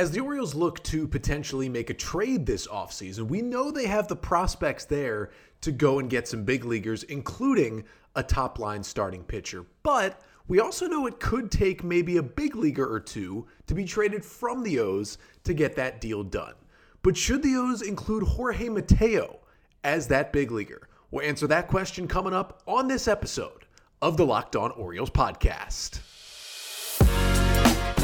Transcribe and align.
As 0.00 0.10
the 0.10 0.20
Orioles 0.20 0.54
look 0.54 0.82
to 0.84 1.06
potentially 1.06 1.68
make 1.68 1.90
a 1.90 1.94
trade 1.94 2.46
this 2.46 2.66
offseason, 2.66 3.28
we 3.28 3.42
know 3.42 3.70
they 3.70 3.86
have 3.86 4.08
the 4.08 4.16
prospects 4.16 4.86
there 4.86 5.28
to 5.60 5.70
go 5.70 5.98
and 5.98 6.08
get 6.08 6.26
some 6.26 6.42
big 6.42 6.64
leaguers, 6.64 7.02
including 7.02 7.84
a 8.16 8.22
top 8.22 8.58
line 8.58 8.82
starting 8.82 9.22
pitcher. 9.22 9.66
But 9.82 10.22
we 10.48 10.58
also 10.58 10.86
know 10.86 11.06
it 11.06 11.20
could 11.20 11.50
take 11.50 11.84
maybe 11.84 12.16
a 12.16 12.22
big 12.22 12.56
leaguer 12.56 12.90
or 12.90 12.98
two 12.98 13.46
to 13.66 13.74
be 13.74 13.84
traded 13.84 14.24
from 14.24 14.62
the 14.62 14.78
O's 14.78 15.18
to 15.44 15.52
get 15.52 15.76
that 15.76 16.00
deal 16.00 16.24
done. 16.24 16.54
But 17.02 17.14
should 17.14 17.42
the 17.42 17.56
O's 17.56 17.82
include 17.82 18.22
Jorge 18.22 18.70
Mateo 18.70 19.40
as 19.84 20.08
that 20.08 20.32
big 20.32 20.50
leaguer? 20.50 20.88
We'll 21.10 21.26
answer 21.26 21.46
that 21.48 21.68
question 21.68 22.08
coming 22.08 22.32
up 22.32 22.62
on 22.66 22.88
this 22.88 23.06
episode 23.06 23.66
of 24.00 24.16
the 24.16 24.24
Locked 24.24 24.56
On 24.56 24.70
Orioles 24.70 25.10
podcast. 25.10 26.00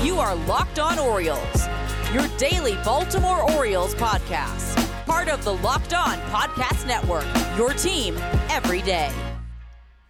You 0.07 0.21
are 0.21 0.37
Locked 0.37 0.79
On 0.79 1.01
Orioles, 1.01 1.67
your 2.15 2.29
daily 2.39 2.77
Baltimore 2.85 3.43
Orioles 3.55 3.93
podcast. 3.97 4.77
Part 5.05 5.27
of 5.27 5.43
the 5.43 5.55
Locked 5.55 5.95
On 5.95 6.17
Podcast 6.31 6.87
Network, 6.87 7.27
your 7.57 7.73
team 7.73 8.17
every 8.49 8.83
day. 8.83 9.11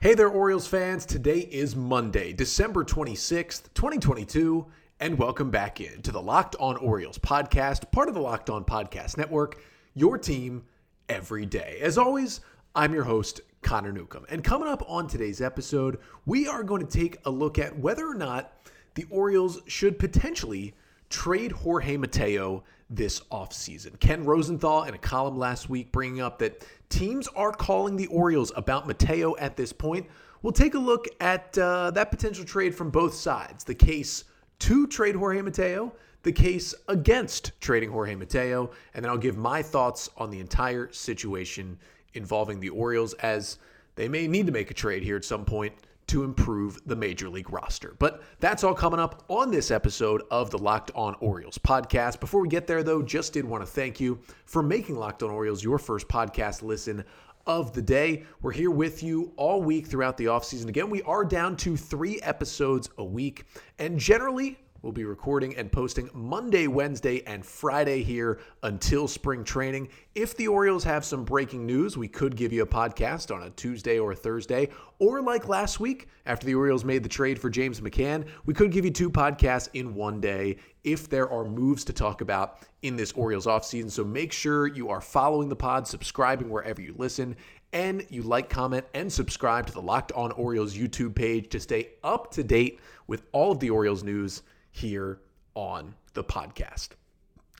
Hey 0.01 0.13
there, 0.13 0.29
Orioles 0.29 0.67
fans. 0.67 1.07
Today 1.07 1.39
is 1.39 1.75
Monday, 1.75 2.35
December 2.35 2.85
26th, 2.85 3.73
2022, 3.73 4.67
and 5.01 5.19
welcome 5.19 5.51
back 5.51 5.81
in 5.81 6.03
to 6.03 6.13
the 6.13 6.21
Locked 6.21 6.57
On 6.61 6.77
Orioles 6.77 7.17
podcast, 7.17 7.91
part 7.91 8.09
of 8.09 8.15
the 8.15 8.21
Locked 8.21 8.51
On 8.51 8.67
Podcast 8.67 9.17
Network, 9.17 9.63
your 9.95 10.19
team 10.19 10.63
every 11.09 11.47
day. 11.47 11.79
As 11.81 11.97
always, 11.97 12.43
I'm 12.75 12.93
your 12.93 13.05
host, 13.05 13.41
Connor 13.63 13.93
Newcomb. 13.93 14.27
And 14.29 14.45
coming 14.45 14.69
up 14.69 14.85
on 14.91 15.07
today's 15.07 15.41
episode, 15.41 16.01
we 16.27 16.47
are 16.47 16.63
going 16.63 16.87
to 16.87 16.99
take 16.99 17.17
a 17.25 17.31
look 17.31 17.59
at 17.59 17.79
whether 17.79 18.07
or 18.07 18.15
not 18.15 18.53
the 18.97 19.07
Orioles 19.11 19.61
should 19.67 19.99
potentially 19.99 20.75
trade 21.09 21.53
Jorge 21.53 21.97
Mateo 21.97 22.65
this 22.91 23.21
offseason. 23.31 23.99
Ken 24.01 24.25
Rosenthal 24.25 24.85
in 24.85 24.95
a 24.95 24.99
column 24.99 25.39
last 25.39 25.69
week 25.69 25.93
bringing 25.93 26.21
up 26.21 26.39
that 26.41 26.67
teams 26.89 27.29
are 27.29 27.53
calling 27.53 27.97
the 27.97 28.07
Orioles 28.07 28.53
about 28.57 28.87
Mateo 28.87 29.37
at 29.37 29.57
this 29.57 29.73
point. 29.73 30.07
We'll 30.43 30.53
take 30.53 30.75
a 30.75 30.79
look 30.79 31.07
at 31.21 31.57
uh, 31.59 31.91
that 31.93 32.11
potential 32.11 32.45
trade 32.45 32.75
from 32.75 32.91
both 32.91 33.15
sides 33.15 33.65
the 33.65 33.75
case 33.75 34.25
to 34.61 34.87
trade 34.87 35.15
Jorge 35.15 35.43
Mateo, 35.43 35.93
the 36.23 36.33
case 36.33 36.75
against 36.89 37.53
trading 37.61 37.91
Jorge 37.91 38.15
Mateo, 38.15 38.71
and 38.95 39.05
then 39.05 39.11
I'll 39.11 39.19
give 39.19 39.37
my 39.37 39.63
thoughts 39.63 40.09
on 40.17 40.31
the 40.31 40.41
entire 40.41 40.91
situation 40.93 41.79
involving 42.15 42.61
the 42.61 42.71
Orioles 42.71 43.13
as 43.15 43.59
they 43.97 44.09
may 44.09 44.27
need 44.27 44.47
to 44.47 44.53
make 44.53 44.71
a 44.71 44.75
trade 44.75 45.03
here 45.03 45.17
at 45.17 45.25
some 45.25 45.45
point 45.45 45.75
to 46.09 46.23
improve 46.23 46.79
the 46.87 46.97
major 46.97 47.29
league 47.29 47.53
roster. 47.53 47.97
But 47.99 48.23
that's 48.41 48.65
all 48.65 48.75
coming 48.75 49.01
up 49.01 49.25
on 49.29 49.51
this 49.51 49.71
episode 49.71 50.23
of 50.31 50.51
the 50.51 50.59
Locked 50.59 50.91
On 50.95 51.15
Orioles 51.21 51.59
podcast. 51.59 52.21
Before 52.21 52.41
we 52.41 52.49
get 52.49 52.67
there, 52.67 52.83
though, 52.83 53.03
just 53.03 53.33
did 53.33 53.45
want 53.45 53.63
to 53.63 53.71
thank 53.71 54.01
you 54.01 54.21
for 54.45 54.63
making 54.63 54.97
Locked 54.97 55.23
On 55.23 55.31
Orioles 55.31 55.65
your 55.65 55.79
first 55.79 56.09
podcast 56.09 56.63
listen 56.63 57.05
of 57.47 57.73
the 57.73 57.83
day. 57.83 58.25
We're 58.43 58.53
here 58.53 58.71
with 58.71 59.03
you 59.03 59.33
all 59.37 59.63
week 59.63 59.87
throughout 59.87 60.17
the 60.17 60.27
offseason. 60.27 60.69
Again, 60.69 60.91
we 60.91 61.03
are 61.03 61.25
down 61.25 61.57
to 61.59 61.77
three 61.77 62.21
episodes 62.23 62.89
a 62.99 63.05
week, 63.05 63.45
and 63.79 63.99
generally, 63.99 64.59
We'll 64.83 64.93
be 64.93 65.05
recording 65.05 65.57
and 65.57 65.73
posting 65.73 66.11
Monday, 66.13 66.67
Wednesday, 66.67 67.23
and 67.27 67.45
Friday 67.45 68.03
here 68.03 68.41
until 68.63 69.09
spring 69.09 69.43
training. 69.43 69.89
If 70.15 70.37
the 70.37 70.49
Orioles 70.49 70.85
have 70.85 71.05
some 71.05 71.25
breaking 71.25 71.65
news, 71.65 71.97
we 71.97 72.09
could 72.09 72.37
give 72.37 72.53
you 72.53 72.63
a 72.63 72.67
podcast 72.67 73.35
on 73.35 73.43
a 73.43 73.51
Tuesday 73.51 73.99
or 73.99 74.13
a 74.13 74.17
Thursday. 74.17 74.69
Or 74.99 75.23
like 75.23 75.49
last 75.49 75.81
week, 75.81 76.09
after 76.27 76.47
the 76.47 76.55
Orioles 76.55 76.85
made 76.85 77.03
the 77.03 77.09
trade 77.09 77.39
for 77.41 77.49
James 77.49 77.81
McCann, 77.81 78.27
we 78.45 78.53
could 78.53 78.71
give 78.71 78.85
you 78.85 78.91
two 78.91 79.11
podcasts 79.11 79.69
in 79.73 79.95
one 79.95 80.21
day 80.21 80.57
if 80.85 81.09
there 81.09 81.29
are 81.31 81.45
moves 81.45 81.83
to 81.85 81.93
talk 81.93 82.21
about 82.21 82.59
in 82.83 82.97
this 82.97 83.13
Orioles 83.13 83.47
offseason. 83.47 83.91
So 83.91 84.05
make 84.05 84.33
sure 84.33 84.67
you 84.67 84.91
are 84.91 85.01
following 85.01 85.49
the 85.49 85.57
pod, 85.57 85.89
subscribing 85.89 86.51
wherever 86.51 86.83
you 86.83 86.95
listen, 86.99 87.35
and 87.73 88.07
you 88.11 88.23
like, 88.23 88.51
comment, 88.51 88.85
and 88.95 89.11
subscribe 89.11 89.67
to 89.67 89.73
the 89.73 89.83
Locked 89.83 90.13
On 90.13 90.33
Orioles 90.33 90.77
YouTube 90.77 91.15
page 91.15 91.49
to 91.49 91.61
stay 91.61 91.89
up 92.05 92.31
to 92.33 92.45
date 92.45 92.79
with 93.07 93.23
all 93.33 93.51
of 93.51 93.59
the 93.59 93.71
Orioles 93.71 94.05
news 94.05 94.43
here 94.77 95.21
on 95.55 95.95
the 96.13 96.23
podcast. 96.23 96.91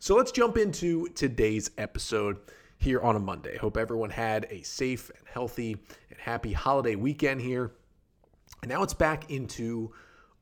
So 0.01 0.15
let's 0.15 0.31
jump 0.31 0.59
into 0.59 1.09
today's 1.09 1.71
episode 1.79 2.37
here 2.77 3.01
on 3.01 3.17
a 3.17 3.19
Monday. 3.19 3.57
Hope 3.57 3.79
everyone 3.79 4.11
had 4.11 4.47
a 4.51 4.61
safe 4.63 5.11
and 5.11 5.27
healthy 5.27 5.79
and 6.11 6.19
happy 6.19 6.53
holiday 6.53 6.95
weekend 6.95 7.41
here. 7.41 7.73
And 8.61 8.71
now 8.71 8.83
it's 8.83 8.93
back 8.93 9.31
into 9.31 9.93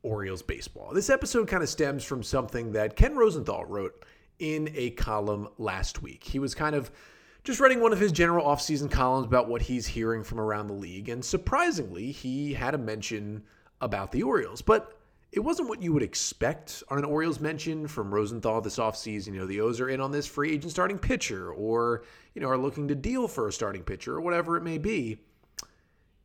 Orioles 0.03 0.43
baseball. 0.43 0.93
This 0.93 1.11
episode 1.11 1.47
kind 1.47 1.63
of 1.63 1.69
stems 1.69 2.03
from 2.03 2.25
something 2.25 2.73
that 2.73 2.97
Ken 2.97 3.15
Rosenthal 3.15 3.65
wrote 3.67 4.05
in 4.41 4.69
a 4.75 4.91
column 4.91 5.49
last 5.57 6.03
week. 6.03 6.25
He 6.25 6.41
was 6.41 6.57
kind 6.57 6.75
of 6.75 6.91
just 7.45 7.61
writing 7.61 7.81
one 7.81 7.93
of 7.93 8.01
his 8.01 8.11
general 8.11 8.45
offseason 8.45 8.91
columns 8.91 9.27
about 9.27 9.49
what 9.49 9.63
he's 9.63 9.87
hearing 9.87 10.25
from 10.25 10.41
around 10.41 10.67
the 10.67 10.75
league. 10.75 11.09
And 11.09 11.25
surprisingly, 11.25 12.11
he 12.11 12.55
had 12.55 12.75
a 12.75 12.79
mention 12.79 13.45
about 13.81 14.11
the 14.11 14.25
Orioles. 14.25 14.61
But 14.61 14.99
it 15.35 15.41
wasn't 15.41 15.69
what 15.69 15.83
you 15.83 15.93
would 15.93 16.03
expect 16.03 16.85
on 16.89 16.99
an 16.99 17.05
Orioles 17.05 17.41
mention 17.41 17.89
from 17.89 18.15
Rosenthal 18.15 18.61
this 18.61 18.79
offseason. 18.79 19.35
You 19.35 19.41
know, 19.41 19.47
the 19.47 19.61
O's 19.61 19.81
are 19.81 19.89
in 19.89 20.01
on 20.01 20.13
this 20.13 20.29
free 20.29 20.53
agent 20.53 20.71
starting 20.71 20.97
pitcher 20.97 21.51
or, 21.51 22.05
you 22.35 22.41
know, 22.41 22.49
are 22.49 22.57
looking 22.57 22.87
to 22.87 22.95
deal 22.95 23.27
for 23.27 23.49
a 23.49 23.53
starting 23.53 23.83
pitcher 23.83 24.15
or 24.15 24.21
whatever 24.21 24.57
it 24.57 24.63
may 24.63 24.79
be. 24.79 25.19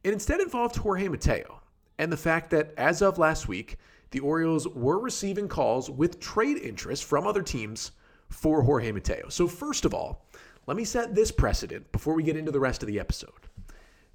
It 0.03 0.13
instead 0.13 0.41
involved 0.41 0.75
Jorge 0.75 1.07
Mateo 1.07 1.59
and 1.97 2.11
the 2.11 2.17
fact 2.17 2.51
that 2.51 2.71
as 2.77 3.01
of 3.01 3.17
last 3.17 3.47
week, 3.47 3.77
the 4.11 4.19
Orioles 4.19 4.67
were 4.67 4.99
receiving 4.99 5.47
calls 5.47 5.89
with 5.89 6.19
trade 6.19 6.57
interest 6.57 7.03
from 7.03 7.25
other 7.25 7.41
teams 7.41 7.91
for 8.29 8.61
Jorge 8.61 8.91
Mateo. 8.91 9.29
So, 9.29 9.47
first 9.47 9.85
of 9.85 9.93
all, 9.93 10.23
let 10.67 10.77
me 10.77 10.85
set 10.85 11.15
this 11.15 11.31
precedent 11.31 11.91
before 11.91 12.13
we 12.13 12.21
get 12.21 12.37
into 12.37 12.51
the 12.51 12.59
rest 12.59 12.83
of 12.83 12.87
the 12.87 12.99
episode. 12.99 13.47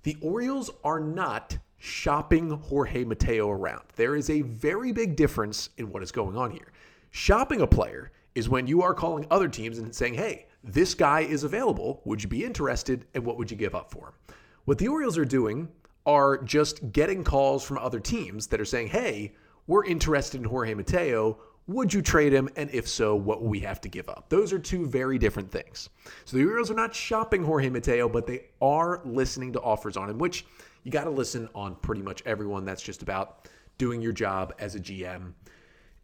The 0.04 0.16
Orioles 0.20 0.70
are 0.84 1.00
not 1.00 1.58
shopping 1.84 2.50
Jorge 2.50 3.04
Mateo 3.04 3.50
around. 3.50 3.82
There 3.94 4.16
is 4.16 4.30
a 4.30 4.40
very 4.40 4.90
big 4.90 5.16
difference 5.16 5.68
in 5.76 5.92
what 5.92 6.02
is 6.02 6.10
going 6.10 6.34
on 6.34 6.50
here. 6.50 6.72
Shopping 7.10 7.60
a 7.60 7.66
player 7.66 8.10
is 8.34 8.48
when 8.48 8.66
you 8.66 8.80
are 8.82 8.94
calling 8.94 9.26
other 9.30 9.48
teams 9.48 9.78
and 9.78 9.94
saying, 9.94 10.14
hey, 10.14 10.46
this 10.64 10.94
guy 10.94 11.20
is 11.20 11.44
available. 11.44 12.00
Would 12.06 12.22
you 12.22 12.28
be 12.28 12.42
interested? 12.42 13.04
And 13.14 13.22
what 13.22 13.36
would 13.36 13.50
you 13.50 13.56
give 13.58 13.74
up 13.74 13.90
for 13.90 14.06
him? 14.08 14.34
What 14.64 14.78
the 14.78 14.88
Orioles 14.88 15.18
are 15.18 15.26
doing 15.26 15.68
are 16.06 16.38
just 16.42 16.90
getting 16.90 17.22
calls 17.22 17.62
from 17.62 17.76
other 17.76 18.00
teams 18.00 18.46
that 18.46 18.62
are 18.62 18.64
saying, 18.64 18.88
hey, 18.88 19.34
we're 19.66 19.84
interested 19.84 20.40
in 20.40 20.48
Jorge 20.48 20.72
Mateo. 20.72 21.38
Would 21.66 21.94
you 21.94 22.02
trade 22.02 22.32
him? 22.32 22.48
And 22.56 22.70
if 22.70 22.86
so, 22.86 23.16
what 23.16 23.40
will 23.40 23.48
we 23.48 23.60
have 23.60 23.80
to 23.82 23.88
give 23.88 24.08
up? 24.08 24.26
Those 24.28 24.52
are 24.52 24.58
two 24.58 24.86
very 24.86 25.18
different 25.18 25.50
things. 25.50 25.88
So 26.26 26.36
the 26.36 26.44
Orioles 26.44 26.70
are 26.70 26.74
not 26.74 26.94
shopping 26.94 27.42
Jorge 27.42 27.70
Mateo, 27.70 28.08
but 28.08 28.26
they 28.26 28.46
are 28.60 29.00
listening 29.04 29.52
to 29.54 29.60
offers 29.60 29.96
on 29.96 30.10
him, 30.10 30.18
which 30.18 30.44
you 30.82 30.92
got 30.92 31.04
to 31.04 31.10
listen 31.10 31.48
on 31.54 31.76
pretty 31.76 32.02
much 32.02 32.22
everyone. 32.26 32.66
That's 32.66 32.82
just 32.82 33.02
about 33.02 33.48
doing 33.78 34.02
your 34.02 34.12
job 34.12 34.52
as 34.58 34.74
a 34.74 34.80
GM 34.80 35.32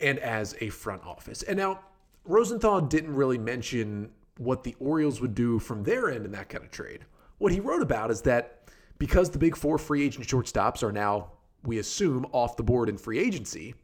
and 0.00 0.18
as 0.18 0.56
a 0.60 0.70
front 0.70 1.04
office. 1.04 1.42
And 1.42 1.58
now, 1.58 1.80
Rosenthal 2.24 2.80
didn't 2.80 3.14
really 3.14 3.38
mention 3.38 4.10
what 4.38 4.64
the 4.64 4.74
Orioles 4.80 5.20
would 5.20 5.34
do 5.34 5.58
from 5.58 5.82
their 5.82 6.10
end 6.10 6.24
in 6.24 6.32
that 6.32 6.48
kind 6.48 6.64
of 6.64 6.70
trade. 6.70 7.04
What 7.36 7.52
he 7.52 7.60
wrote 7.60 7.82
about 7.82 8.10
is 8.10 8.22
that 8.22 8.62
because 8.98 9.30
the 9.30 9.38
big 9.38 9.56
four 9.56 9.76
free 9.76 10.04
agent 10.04 10.26
shortstops 10.26 10.82
are 10.82 10.92
now, 10.92 11.32
we 11.64 11.78
assume, 11.78 12.26
off 12.32 12.56
the 12.56 12.62
board 12.62 12.88
in 12.88 12.96
free 12.96 13.18
agency, 13.18 13.74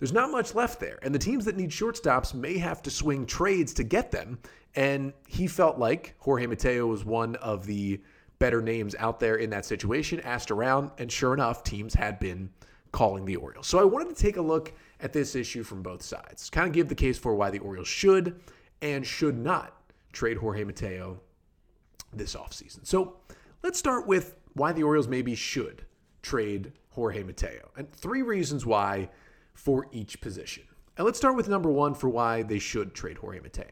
there's 0.00 0.14
not 0.14 0.30
much 0.30 0.54
left 0.54 0.80
there. 0.80 0.98
And 1.02 1.14
the 1.14 1.18
teams 1.18 1.44
that 1.44 1.58
need 1.58 1.68
shortstops 1.68 2.32
may 2.32 2.56
have 2.56 2.80
to 2.84 2.90
swing 2.90 3.26
trades 3.26 3.74
to 3.74 3.84
get 3.84 4.10
them. 4.10 4.38
And 4.74 5.12
he 5.28 5.46
felt 5.46 5.78
like 5.78 6.14
Jorge 6.18 6.46
Mateo 6.46 6.86
was 6.86 7.04
one 7.04 7.36
of 7.36 7.66
the 7.66 8.00
better 8.38 8.62
names 8.62 8.96
out 8.98 9.20
there 9.20 9.36
in 9.36 9.50
that 9.50 9.66
situation, 9.66 10.18
asked 10.20 10.50
around, 10.50 10.90
and 10.96 11.12
sure 11.12 11.34
enough, 11.34 11.62
teams 11.62 11.92
had 11.92 12.18
been 12.18 12.48
calling 12.92 13.26
the 13.26 13.36
Orioles. 13.36 13.66
So 13.66 13.78
I 13.78 13.84
wanted 13.84 14.16
to 14.16 14.22
take 14.22 14.38
a 14.38 14.42
look 14.42 14.72
at 15.00 15.12
this 15.12 15.34
issue 15.34 15.62
from 15.62 15.82
both 15.82 16.00
sides, 16.00 16.48
kind 16.48 16.66
of 16.66 16.72
give 16.72 16.88
the 16.88 16.94
case 16.94 17.18
for 17.18 17.34
why 17.34 17.50
the 17.50 17.58
Orioles 17.58 17.86
should 17.86 18.40
and 18.80 19.06
should 19.06 19.36
not 19.36 19.82
trade 20.12 20.38
Jorge 20.38 20.64
Mateo 20.64 21.20
this 22.14 22.34
offseason. 22.34 22.86
So 22.86 23.18
let's 23.62 23.78
start 23.78 24.06
with 24.06 24.36
why 24.54 24.72
the 24.72 24.82
Orioles 24.82 25.08
maybe 25.08 25.34
should 25.34 25.84
trade 26.22 26.72
Jorge 26.88 27.22
Mateo, 27.22 27.70
and 27.76 27.92
three 27.92 28.22
reasons 28.22 28.64
why 28.64 29.10
for 29.60 29.86
each 29.92 30.20
position. 30.22 30.64
And 30.96 31.04
let's 31.04 31.18
start 31.18 31.36
with 31.36 31.48
number 31.48 31.70
one 31.70 31.92
for 31.92 32.08
why 32.08 32.42
they 32.42 32.58
should 32.58 32.94
trade 32.94 33.18
Jorge 33.18 33.40
Mateo. 33.40 33.66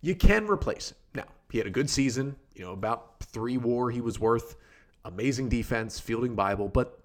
You 0.00 0.14
can 0.14 0.46
replace 0.46 0.90
him. 0.90 0.96
Now, 1.14 1.26
he 1.50 1.58
had 1.58 1.66
a 1.66 1.70
good 1.70 1.90
season, 1.90 2.34
you 2.54 2.64
know, 2.64 2.72
about 2.72 3.20
three 3.20 3.58
war 3.58 3.90
he 3.90 4.00
was 4.00 4.18
worth, 4.18 4.56
amazing 5.04 5.50
defense, 5.50 6.00
fielding 6.00 6.34
Bible. 6.34 6.68
But 6.68 6.98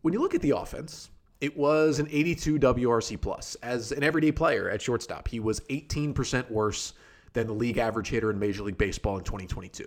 when 0.00 0.14
you 0.14 0.20
look 0.20 0.34
at 0.34 0.40
the 0.40 0.56
offense, 0.56 1.10
it 1.42 1.54
was 1.54 1.98
an 1.98 2.08
82 2.10 2.58
WRC 2.58 3.20
plus. 3.20 3.54
As 3.56 3.92
an 3.92 4.02
everyday 4.02 4.32
player 4.32 4.70
at 4.70 4.80
shortstop, 4.80 5.28
he 5.28 5.38
was 5.38 5.60
18% 5.60 6.50
worse 6.50 6.94
than 7.34 7.46
the 7.46 7.52
league 7.52 7.78
average 7.78 8.08
hitter 8.08 8.30
in 8.30 8.38
Major 8.38 8.62
League 8.62 8.78
Baseball 8.78 9.18
in 9.18 9.24
2022. 9.24 9.84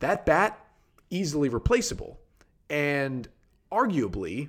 That 0.00 0.26
bat, 0.26 0.58
easily 1.10 1.48
replaceable. 1.48 2.18
And 2.70 3.28
arguably, 3.70 4.48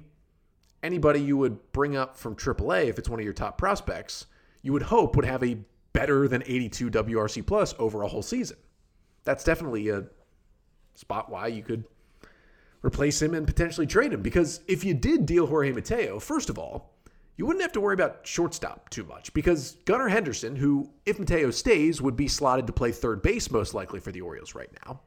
anybody 0.85 1.19
you 1.19 1.35
would 1.37 1.71
bring 1.71 1.97
up 1.97 2.15
from 2.15 2.35
AAA, 2.35 2.85
if 2.85 2.99
it's 2.99 3.09
one 3.09 3.19
of 3.19 3.23
your 3.23 3.33
top 3.33 3.57
prospects, 3.57 4.27
you 4.61 4.71
would 4.71 4.83
hope 4.83 5.15
would 5.15 5.25
have 5.25 5.43
a 5.43 5.57
better 5.93 6.27
than 6.27 6.43
82 6.45 6.91
WRC 6.91 7.45
plus 7.45 7.73
over 7.79 8.03
a 8.03 8.07
whole 8.07 8.21
season. 8.21 8.57
That's 9.23 9.43
definitely 9.43 9.89
a 9.89 10.05
spot 10.93 11.29
why 11.29 11.47
you 11.47 11.63
could 11.63 11.85
replace 12.83 13.21
him 13.21 13.33
and 13.33 13.47
potentially 13.47 13.87
trade 13.87 14.13
him. 14.13 14.21
Because 14.21 14.61
if 14.67 14.83
you 14.83 14.93
did 14.93 15.25
deal 15.25 15.47
Jorge 15.47 15.71
Mateo, 15.71 16.19
first 16.19 16.49
of 16.49 16.59
all, 16.59 16.93
you 17.37 17.45
wouldn't 17.45 17.63
have 17.63 17.73
to 17.73 17.81
worry 17.81 17.93
about 17.93 18.25
shortstop 18.25 18.89
too 18.89 19.03
much 19.03 19.33
because 19.33 19.77
Gunnar 19.85 20.07
Henderson, 20.07 20.55
who, 20.55 20.89
if 21.05 21.19
Mateo 21.19 21.51
stays, 21.51 22.01
would 22.01 22.15
be 22.15 22.27
slotted 22.27 22.67
to 22.67 22.73
play 22.73 22.91
third 22.91 23.21
base 23.21 23.51
most 23.51 23.73
likely 23.73 23.99
for 23.99 24.11
the 24.11 24.21
Orioles 24.21 24.55
right 24.55 24.69
now, 24.85 25.01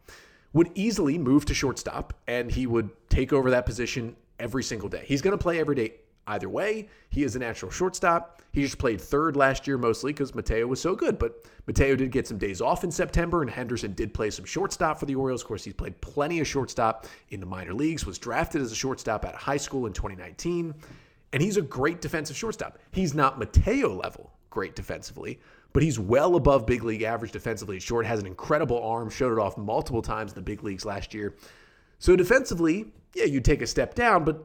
would 0.53 0.71
easily 0.75 1.17
move 1.17 1.45
to 1.47 1.55
shortstop 1.55 2.13
and 2.27 2.51
he 2.51 2.67
would 2.67 2.91
take 3.09 3.33
over 3.33 3.51
that 3.51 3.65
position 3.65 4.17
every 4.39 4.63
single 4.63 4.89
day. 4.89 5.05
He's 5.07 5.23
going 5.23 5.37
to 5.37 5.43
play 5.43 5.61
every 5.61 5.75
day 5.75 5.95
either 6.27 6.49
way. 6.49 6.89
He 7.09 7.25
is 7.25 7.37
a 7.37 7.39
natural 7.39 7.71
shortstop. 7.71 8.43
He 8.53 8.63
just 8.63 8.79
played 8.79 9.01
third 9.01 9.37
last 9.37 9.67
year 9.67 9.79
mostly 9.79 10.13
because 10.13 10.35
Mateo 10.35 10.67
was 10.67 10.81
so 10.81 10.95
good, 10.95 11.19
but 11.19 11.45
Mateo 11.67 11.97
did 11.97 12.11
get 12.11 12.27
some 12.27 12.39
days 12.39 12.61
off 12.61 12.85
in 12.85 12.91
September 12.91 13.43
and 13.43 13.51
Henderson 13.51 13.93
did 13.93 14.13
play 14.13 14.31
some 14.31 14.45
shortstop 14.45 14.99
for 14.99 15.07
the 15.07 15.15
Orioles. 15.15 15.43
Of 15.43 15.49
course, 15.49 15.65
he's 15.65 15.75
played 15.75 15.99
plenty 16.01 16.41
of 16.41 16.47
shortstop 16.47 17.07
in 17.31 17.41
the 17.41 17.47
minor 17.47 17.73
leagues, 17.73 18.05
was 18.05 18.19
drafted 18.19 18.61
as 18.61 18.73
a 18.73 18.75
shortstop 18.75 19.25
at 19.25 19.35
high 19.35 19.57
school 19.57 19.87
in 19.87 19.93
2019 19.93 20.75
and 21.33 21.43
he's 21.43 21.57
a 21.57 21.63
great 21.63 22.01
defensive 22.01 22.37
shortstop. 22.37 22.79
He's 22.93 23.15
not 23.15 23.39
Mateo 23.39 23.95
level 23.95 24.33
great 24.51 24.75
defensively, 24.75 25.39
but 25.73 25.83
he's 25.83 25.99
well 25.99 26.37
above 26.37 26.67
big 26.67 26.83
league 26.83 27.03
average 27.03 27.33
defensively. 27.33 27.79
Short 27.79 28.07
has 28.07 28.21
an 28.21 28.27
incredible 28.27 28.83
arm, 28.83 29.11
showed 29.11 29.33
it 29.33 29.39
off 29.39 29.59
multiple 29.59 30.03
times 30.03 30.33
in 30.33 30.37
the 30.37 30.43
big 30.43 30.63
leagues 30.63 30.85
last 30.85 31.13
year. 31.13 31.37
So 31.99 32.17
defensively, 32.17 32.93
yeah, 33.15 33.25
you 33.25 33.41
take 33.41 33.63
a 33.63 33.67
step 33.67 33.95
down, 33.95 34.25
but 34.25 34.45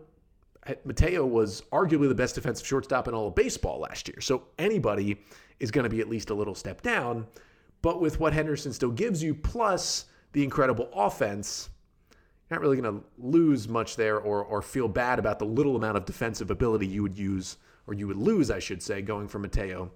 Mateo 0.85 1.25
was 1.25 1.61
arguably 1.71 2.07
the 2.07 2.15
best 2.15 2.35
defensive 2.35 2.65
shortstop 2.65 3.07
in 3.07 3.13
all 3.13 3.27
of 3.27 3.35
baseball 3.35 3.79
last 3.79 4.07
year. 4.07 4.21
So 4.21 4.43
anybody 4.57 5.19
is 5.59 5.71
going 5.71 5.83
to 5.83 5.89
be 5.89 5.99
at 5.99 6.09
least 6.09 6.29
a 6.29 6.33
little 6.33 6.55
step 6.55 6.81
down. 6.81 7.27
But 7.81 8.01
with 8.01 8.19
what 8.19 8.33
Henderson 8.33 8.71
still 8.71 8.91
gives 8.91 9.21
you, 9.21 9.35
plus 9.35 10.05
the 10.31 10.43
incredible 10.43 10.89
offense, 10.93 11.69
you're 12.49 12.59
not 12.59 12.61
really 12.61 12.79
going 12.81 12.99
to 12.99 13.03
lose 13.17 13.67
much 13.67 13.95
there 13.97 14.19
or, 14.19 14.43
or 14.43 14.61
feel 14.61 14.87
bad 14.87 15.19
about 15.19 15.37
the 15.37 15.45
little 15.45 15.75
amount 15.75 15.97
of 15.97 16.05
defensive 16.05 16.49
ability 16.49 16.87
you 16.87 17.03
would 17.03 17.17
use, 17.17 17.57
or 17.85 17.93
you 17.93 18.07
would 18.07 18.17
lose, 18.17 18.49
I 18.49 18.59
should 18.59 18.81
say, 18.81 19.01
going 19.01 19.27
from 19.27 19.41
Mateo 19.41 19.91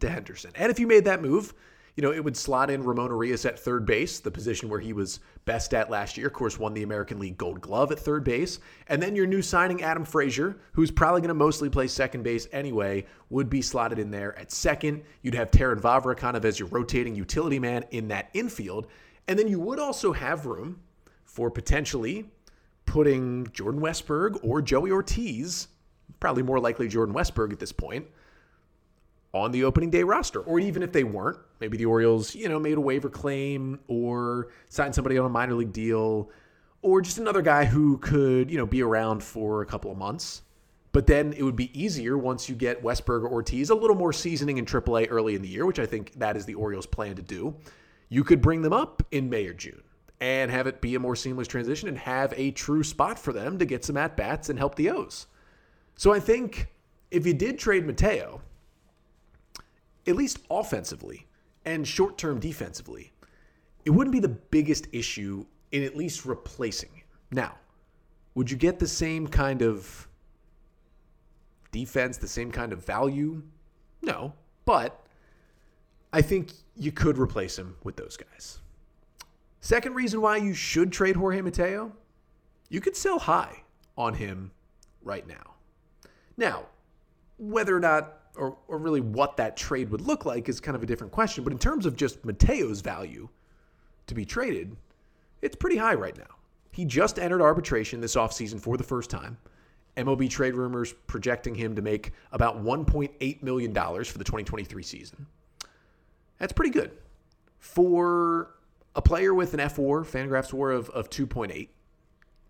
to 0.00 0.08
Henderson. 0.08 0.50
And 0.54 0.70
if 0.70 0.78
you 0.78 0.86
made 0.86 1.04
that 1.04 1.22
move, 1.22 1.52
you 1.96 2.02
know, 2.02 2.12
it 2.12 2.24
would 2.24 2.36
slot 2.36 2.70
in 2.70 2.82
Ramon 2.82 3.10
Urias 3.10 3.44
at 3.44 3.58
third 3.58 3.86
base, 3.86 4.18
the 4.18 4.30
position 4.30 4.68
where 4.68 4.80
he 4.80 4.92
was 4.92 5.20
best 5.44 5.72
at 5.74 5.90
last 5.90 6.16
year. 6.16 6.26
Of 6.26 6.32
course, 6.32 6.58
won 6.58 6.74
the 6.74 6.82
American 6.82 7.20
League 7.20 7.38
Gold 7.38 7.60
Glove 7.60 7.92
at 7.92 8.00
third 8.00 8.24
base. 8.24 8.58
And 8.88 9.00
then 9.00 9.14
your 9.14 9.28
new 9.28 9.42
signing, 9.42 9.82
Adam 9.82 10.04
Frazier, 10.04 10.56
who's 10.72 10.90
probably 10.90 11.20
going 11.20 11.28
to 11.28 11.34
mostly 11.34 11.70
play 11.70 11.86
second 11.86 12.24
base 12.24 12.48
anyway, 12.50 13.06
would 13.30 13.48
be 13.48 13.62
slotted 13.62 14.00
in 14.00 14.10
there 14.10 14.36
at 14.36 14.50
second. 14.50 15.02
You'd 15.22 15.36
have 15.36 15.52
Terrin 15.52 15.80
Vavra 15.80 16.16
kind 16.16 16.36
of 16.36 16.44
as 16.44 16.58
your 16.58 16.68
rotating 16.68 17.14
utility 17.14 17.60
man 17.60 17.84
in 17.92 18.08
that 18.08 18.28
infield. 18.34 18.88
And 19.28 19.38
then 19.38 19.46
you 19.46 19.60
would 19.60 19.78
also 19.78 20.12
have 20.12 20.46
room 20.46 20.80
for 21.24 21.48
potentially 21.48 22.28
putting 22.86 23.46
Jordan 23.52 23.80
Westburg 23.80 24.38
or 24.42 24.60
Joey 24.60 24.90
Ortiz, 24.90 25.68
probably 26.18 26.42
more 26.42 26.58
likely 26.58 26.88
Jordan 26.88 27.14
Westburg 27.14 27.52
at 27.52 27.60
this 27.60 27.72
point, 27.72 28.06
on 29.32 29.50
the 29.50 29.64
opening 29.64 29.90
day 29.90 30.02
roster. 30.02 30.40
Or 30.40 30.60
even 30.60 30.82
if 30.82 30.92
they 30.92 31.04
weren't, 31.04 31.38
maybe 31.64 31.78
the 31.78 31.86
Orioles, 31.86 32.34
you 32.34 32.46
know, 32.46 32.58
made 32.58 32.76
a 32.76 32.80
waiver 32.80 33.08
claim 33.08 33.80
or 33.88 34.48
signed 34.68 34.94
somebody 34.94 35.16
on 35.16 35.24
a 35.24 35.30
minor 35.30 35.54
league 35.54 35.72
deal 35.72 36.30
or 36.82 37.00
just 37.00 37.16
another 37.16 37.40
guy 37.40 37.64
who 37.64 37.96
could, 37.98 38.50
you 38.50 38.58
know, 38.58 38.66
be 38.66 38.82
around 38.82 39.22
for 39.22 39.62
a 39.62 39.66
couple 39.66 39.90
of 39.90 39.96
months. 39.96 40.42
But 40.92 41.06
then 41.06 41.32
it 41.32 41.42
would 41.42 41.56
be 41.56 41.72
easier 41.78 42.18
once 42.18 42.50
you 42.50 42.54
get 42.54 42.82
Westburg 42.82 43.22
or 43.22 43.28
Ortiz 43.28 43.70
a 43.70 43.74
little 43.74 43.96
more 43.96 44.12
seasoning 44.12 44.58
in 44.58 44.66
AAA 44.66 45.06
early 45.10 45.34
in 45.34 45.40
the 45.40 45.48
year, 45.48 45.64
which 45.64 45.78
I 45.78 45.86
think 45.86 46.12
that 46.18 46.36
is 46.36 46.44
the 46.44 46.54
Orioles' 46.54 46.84
plan 46.84 47.16
to 47.16 47.22
do. 47.22 47.56
You 48.10 48.24
could 48.24 48.42
bring 48.42 48.60
them 48.60 48.74
up 48.74 49.02
in 49.10 49.30
May 49.30 49.46
or 49.46 49.54
June 49.54 49.82
and 50.20 50.50
have 50.50 50.66
it 50.66 50.82
be 50.82 50.94
a 50.96 51.00
more 51.00 51.16
seamless 51.16 51.48
transition 51.48 51.88
and 51.88 51.96
have 51.96 52.34
a 52.36 52.50
true 52.50 52.84
spot 52.84 53.18
for 53.18 53.32
them 53.32 53.58
to 53.58 53.64
get 53.64 53.86
some 53.86 53.96
at 53.96 54.18
bats 54.18 54.50
and 54.50 54.58
help 54.58 54.74
the 54.74 54.90
O's. 54.90 55.28
So 55.96 56.12
I 56.12 56.20
think 56.20 56.68
if 57.10 57.26
you 57.26 57.32
did 57.32 57.58
trade 57.58 57.86
Mateo, 57.86 58.42
at 60.06 60.16
least 60.16 60.40
offensively 60.50 61.26
and 61.64 61.86
short 61.86 62.18
term 62.18 62.38
defensively, 62.38 63.12
it 63.84 63.90
wouldn't 63.90 64.12
be 64.12 64.20
the 64.20 64.28
biggest 64.28 64.86
issue 64.92 65.44
in 65.72 65.82
at 65.82 65.96
least 65.96 66.24
replacing 66.24 66.90
him. 66.90 67.04
Now, 67.30 67.56
would 68.34 68.50
you 68.50 68.56
get 68.56 68.78
the 68.78 68.88
same 68.88 69.26
kind 69.26 69.62
of 69.62 70.08
defense, 71.72 72.16
the 72.16 72.28
same 72.28 72.50
kind 72.50 72.72
of 72.72 72.84
value? 72.84 73.42
No, 74.02 74.32
but 74.64 75.06
I 76.12 76.22
think 76.22 76.52
you 76.76 76.92
could 76.92 77.18
replace 77.18 77.58
him 77.58 77.76
with 77.82 77.96
those 77.96 78.16
guys. 78.16 78.60
Second 79.60 79.94
reason 79.94 80.20
why 80.20 80.36
you 80.36 80.54
should 80.54 80.92
trade 80.92 81.16
Jorge 81.16 81.40
Mateo, 81.40 81.92
you 82.68 82.80
could 82.80 82.96
sell 82.96 83.18
high 83.18 83.62
on 83.96 84.14
him 84.14 84.50
right 85.02 85.26
now. 85.26 85.54
Now, 86.36 86.66
whether 87.38 87.76
or 87.76 87.80
not, 87.80 88.20
or, 88.36 88.56
or 88.68 88.78
really 88.78 89.00
what 89.00 89.36
that 89.36 89.56
trade 89.56 89.90
would 89.90 90.00
look 90.00 90.24
like 90.24 90.48
is 90.48 90.60
kind 90.60 90.76
of 90.76 90.82
a 90.82 90.86
different 90.86 91.12
question. 91.12 91.44
But 91.44 91.52
in 91.52 91.58
terms 91.58 91.86
of 91.86 91.96
just 91.96 92.24
Mateo's 92.24 92.80
value 92.80 93.28
to 94.06 94.14
be 94.14 94.24
traded, 94.24 94.76
it's 95.42 95.56
pretty 95.56 95.76
high 95.76 95.94
right 95.94 96.16
now. 96.16 96.36
He 96.72 96.84
just 96.84 97.18
entered 97.18 97.40
arbitration 97.40 98.00
this 98.00 98.16
offseason 98.16 98.60
for 98.60 98.76
the 98.76 98.82
first 98.82 99.10
time. 99.10 99.38
MLB 99.96 100.28
trade 100.28 100.54
rumors 100.54 100.92
projecting 101.06 101.54
him 101.54 101.76
to 101.76 101.82
make 101.82 102.12
about 102.32 102.64
$1.8 102.64 103.42
million 103.42 103.72
for 103.72 104.18
the 104.18 104.24
2023 104.24 104.82
season. 104.82 105.26
That's 106.38 106.52
pretty 106.52 106.72
good. 106.72 106.90
For 107.60 108.54
a 108.96 109.02
player 109.02 109.34
with 109.34 109.54
an 109.54 109.60
F4, 109.60 110.04
Fangraphs 110.04 110.52
WAR 110.52 110.72
of, 110.72 110.90
of 110.90 111.10
2.8, 111.10 111.68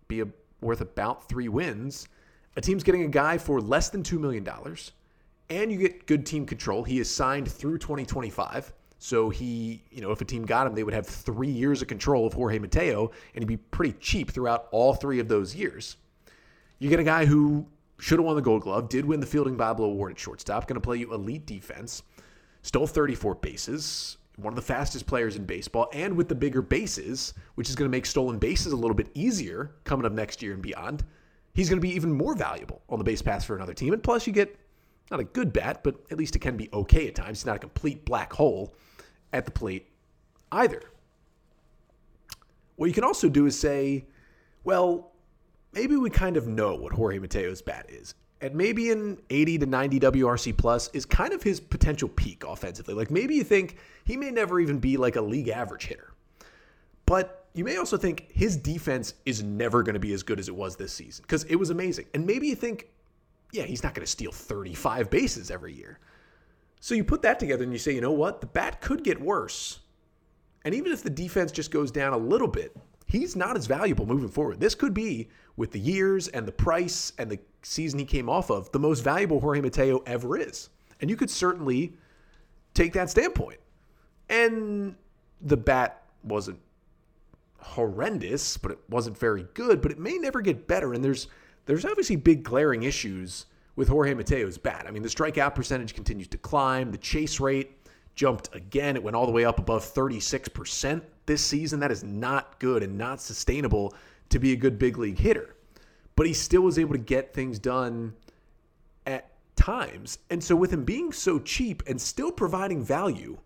be 0.09 0.21
a, 0.21 0.27
worth 0.61 0.81
about 0.81 1.29
three 1.29 1.49
wins. 1.49 2.09
A 2.57 2.61
team's 2.61 2.83
getting 2.83 3.03
a 3.03 3.09
guy 3.09 3.37
for 3.37 3.61
less 3.61 3.91
than 3.91 4.03
$2 4.03 4.19
million, 4.19 4.49
and 5.51 5.71
you 5.71 5.79
get 5.79 6.07
good 6.07 6.25
team 6.25 6.47
control. 6.47 6.83
He 6.83 6.99
is 6.99 7.11
signed 7.11 7.51
through 7.51 7.79
2025. 7.79 8.73
So 8.99 9.29
he, 9.29 9.83
you 9.91 10.01
know, 10.01 10.13
if 10.13 10.21
a 10.21 10.25
team 10.25 10.47
got 10.47 10.67
him, 10.67 10.75
they 10.75 10.83
would 10.83 10.95
have 10.95 11.07
three 11.07 11.51
years 11.51 11.83
of 11.83 11.89
control 11.89 12.27
of 12.27 12.33
Jorge 12.33 12.59
Mateo, 12.59 13.11
and 13.35 13.43
he'd 13.43 13.49
be 13.49 13.59
pretty 13.59 13.95
cheap 14.01 14.31
throughout 14.31 14.69
all 14.71 14.95
three 14.95 15.21
of 15.21 15.29
those 15.29 15.55
years. 15.55 15.97
You 16.79 16.89
get 16.89 17.01
a 17.01 17.05
guy 17.05 17.27
who 17.27 17.67
should 17.99 18.19
have 18.19 18.25
won 18.25 18.37
the 18.37 18.43
Gold 18.43 18.63
Glove, 18.63 18.89
did 18.89 19.05
win 19.05 19.21
the 19.21 19.27
Fielding 19.27 19.57
Bible 19.57 19.85
Award 19.85 20.13
at 20.13 20.19
shortstop, 20.19 20.67
going 20.67 20.75
to 20.77 20.81
play 20.81 20.97
you 20.97 21.13
elite 21.13 21.47
defense, 21.47 22.03
stole 22.63 22.87
34 22.87 23.35
bases, 23.37 24.17
one 24.37 24.53
of 24.53 24.57
the 24.57 24.63
fastest 24.63 25.07
players 25.07 25.37
in 25.37 25.45
baseball, 25.45 25.89
and 25.93 26.17
with 26.17 26.29
the 26.29 26.35
bigger 26.35 26.63
bases, 26.63 27.35
which 27.57 27.69
is 27.69 27.77
going 27.77 27.89
to 27.89 27.95
make 27.95 28.07
stolen 28.07 28.39
bases 28.39 28.73
a 28.73 28.77
little 28.77 28.97
bit 28.97 29.11
easier 29.15 29.73
coming 29.85 30.07
up 30.07 30.13
next 30.13 30.43
year 30.43 30.55
and 30.55 30.63
beyond, 30.63 31.05
he's 31.53 31.69
going 31.69 31.81
to 31.81 31.87
be 31.87 31.95
even 31.95 32.11
more 32.11 32.35
valuable 32.35 32.83
on 32.89 32.99
the 32.99 33.05
base 33.05 33.23
paths 33.23 33.45
for 33.45 33.55
another 33.55 33.75
team. 33.75 33.93
And 33.93 34.03
plus, 34.03 34.27
you 34.27 34.33
get 34.33 34.59
not 35.11 35.21
a 35.21 35.25
good 35.25 35.53
bat, 35.53 35.83
but 35.83 35.97
at 36.11 36.19
least 36.19 36.35
it 36.37 36.41
can 36.41 36.57
be 36.57 36.69
okay 36.73 37.09
at 37.09 37.15
times. 37.15 37.41
He's 37.41 37.47
not 37.47 37.57
a 37.57 37.61
complete 37.61 38.05
black 38.05 38.33
hole 38.33 38.75
at 39.33 39.45
the 39.45 39.51
plate 39.51 39.87
either. 40.53 40.83
What 42.77 42.87
you 42.87 42.93
can 42.93 43.05
also 43.05 43.29
do 43.29 43.47
is 43.47 43.59
say, 43.59 44.07
well, 44.65 45.13
maybe 45.73 45.97
we 45.97 46.11
kind 46.11 46.37
of 46.37 46.47
know 46.47 46.75
what 46.75 46.93
Jorge 46.93 47.19
Mateo's 47.19 47.63
bat 47.63 47.87
is 47.89 48.15
and 48.45 48.55
maybe 48.55 48.91
an 48.91 49.19
80 49.31 49.59
to 49.59 49.67
90 49.67 50.01
WRC 50.01 50.55
plus 50.55 50.91
is 50.93 51.07
kind 51.07 51.33
of 51.33 51.43
his 51.43 51.61
potential 51.61 52.11
peak 52.11 52.45
offensively. 52.47 52.93
Like 52.93 53.11
maybe 53.11 53.35
you 53.35 53.43
think 53.43 53.79
he 54.05 54.19
may 54.19 54.31
never 54.31 54.61
even 54.61 54.79
be 54.79 54.99
like 54.99 55.17
a 55.17 55.21
league 55.23 55.49
average 55.49 55.87
hitter. 55.87 56.13
But 57.07 57.47
you 57.55 57.65
may 57.65 57.79
also 57.79 57.97
think 57.97 58.31
his 58.31 58.59
defense 58.59 59.15
is 59.25 59.43
never 59.43 59.83
going 59.83 59.95
to 59.95 60.01
be 60.01 60.13
as 60.13 60.23
good 60.23 60.39
as 60.39 60.49
it 60.49 60.55
was 60.55 60.77
this 60.77 60.93
season 60.93 61.23
because 61.23 61.45
it 61.45 61.57
was 61.57 61.71
amazing. 61.71 62.05
And 62.13 62.27
maybe 62.27 62.49
you 62.49 62.55
think, 62.55 62.89
yeah, 63.55 63.65
he's 63.65 63.83
not 63.83 63.95
going 63.95 64.05
to 64.05 64.11
steal 64.11 64.33
35 64.33 65.11
bases 65.11 65.51
every 65.51 65.73
year. 65.73 66.01
So 66.81 66.95
you 66.95 67.05
put 67.05 67.23
that 67.23 67.39
together 67.39 67.63
and 67.63 67.73
you 67.73 67.79
say, 67.79 67.95
you 67.95 68.01
know 68.01 68.13
what? 68.13 68.41
The 68.41 68.47
bat 68.47 68.81
could 68.81 69.05
get 69.05 69.21
worse. 69.21 69.79
And 70.65 70.75
even 70.75 70.93
if 70.93 71.03
the 71.03 71.11
defense 71.11 71.53
just 71.53 71.71
goes 71.71 71.91
down 71.91 72.13
a 72.13 72.19
little 72.19 72.49
bit, 72.49 72.77
he's 73.07 73.37
not 73.37 73.57
as 73.57 73.67
valuable 73.67 74.07
moving 74.07 74.29
forward. 74.29 74.61
This 74.61 74.75
could 74.75 74.93
be, 74.93 75.29
with 75.57 75.71
the 75.71 75.79
years 75.79 76.29
and 76.29 76.47
the 76.47 76.53
price 76.53 77.13
and 77.19 77.31
the 77.31 77.39
season 77.63 78.01
he 78.01 78.05
came 78.05 78.29
off 78.29 78.51
of, 78.51 78.71
the 78.73 78.79
most 78.79 79.01
valuable 79.01 79.41
Jorge 79.41 79.61
Mateo 79.61 80.03
ever 80.05 80.37
is. 80.37 80.71
And 81.01 81.09
you 81.09 81.17
could 81.17 81.31
certainly 81.31 81.95
take 82.75 82.93
that 82.95 83.09
standpoint. 83.09 83.61
And 84.29 84.97
the 85.41 85.57
bat 85.57 86.03
wasn't 86.25 86.59
horrendous, 87.61 88.57
but 88.57 88.73
it 88.73 88.79
wasn't 88.89 89.17
very 89.17 89.47
good, 89.55 89.81
but 89.81 89.93
it 89.93 89.99
may 89.99 90.19
never 90.19 90.41
get 90.41 90.67
better. 90.67 90.93
And 90.93 91.05
there's 91.05 91.29
there's 91.67 91.85
obviously 91.85 92.17
big 92.17 92.43
glaring 92.43 92.83
issues 92.83 93.47
with 93.77 93.89
Jorge 93.89 94.15
Mateo's 94.15 94.59
bat. 94.59 94.85
I 94.87 94.91
mean, 94.91 95.03
the 95.03 95.09
strikeout 95.09 95.55
percentage 95.55 95.95
continues 95.95 96.29
to 96.29 96.39
climb, 96.39 96.93
the 96.93 96.99
chase 96.99 97.41
rate 97.41 97.79
jumped 98.15 98.55
again. 98.55 98.97
It 98.97 99.03
went 99.03 99.17
all 99.17 99.27
the 99.27 99.33
way 99.33 99.45
up 99.45 99.59
above 99.59 99.85
36% 99.85 101.03
this 101.27 101.45
season. 101.45 101.81
That 101.81 101.91
is 101.91 102.05
not 102.05 102.59
good 102.61 102.83
and 102.83 102.97
not 102.97 103.21
sustainable 103.21 103.95
to 104.29 104.39
be 104.39 104.53
a 104.53 104.57
good 104.57 104.79
big 104.79 104.99
league 104.99 105.19
hitter. 105.19 105.57
But 106.17 106.27
he 106.27 106.33
still 106.33 106.63
was 106.63 106.79
able 106.79 106.93
to 106.93 106.99
get 106.99 107.35
things 107.35 107.59
done 107.59 108.15
at 109.07 109.31
times. 109.57 110.19
And 110.31 110.43
so, 110.43 110.55
with 110.55 110.73
him 110.73 110.85
being 110.85 111.13
so 111.13 111.41
cheap 111.41 111.83
and 111.89 112.01
still 112.01 112.31
providing 112.31 112.85
value 112.85 113.39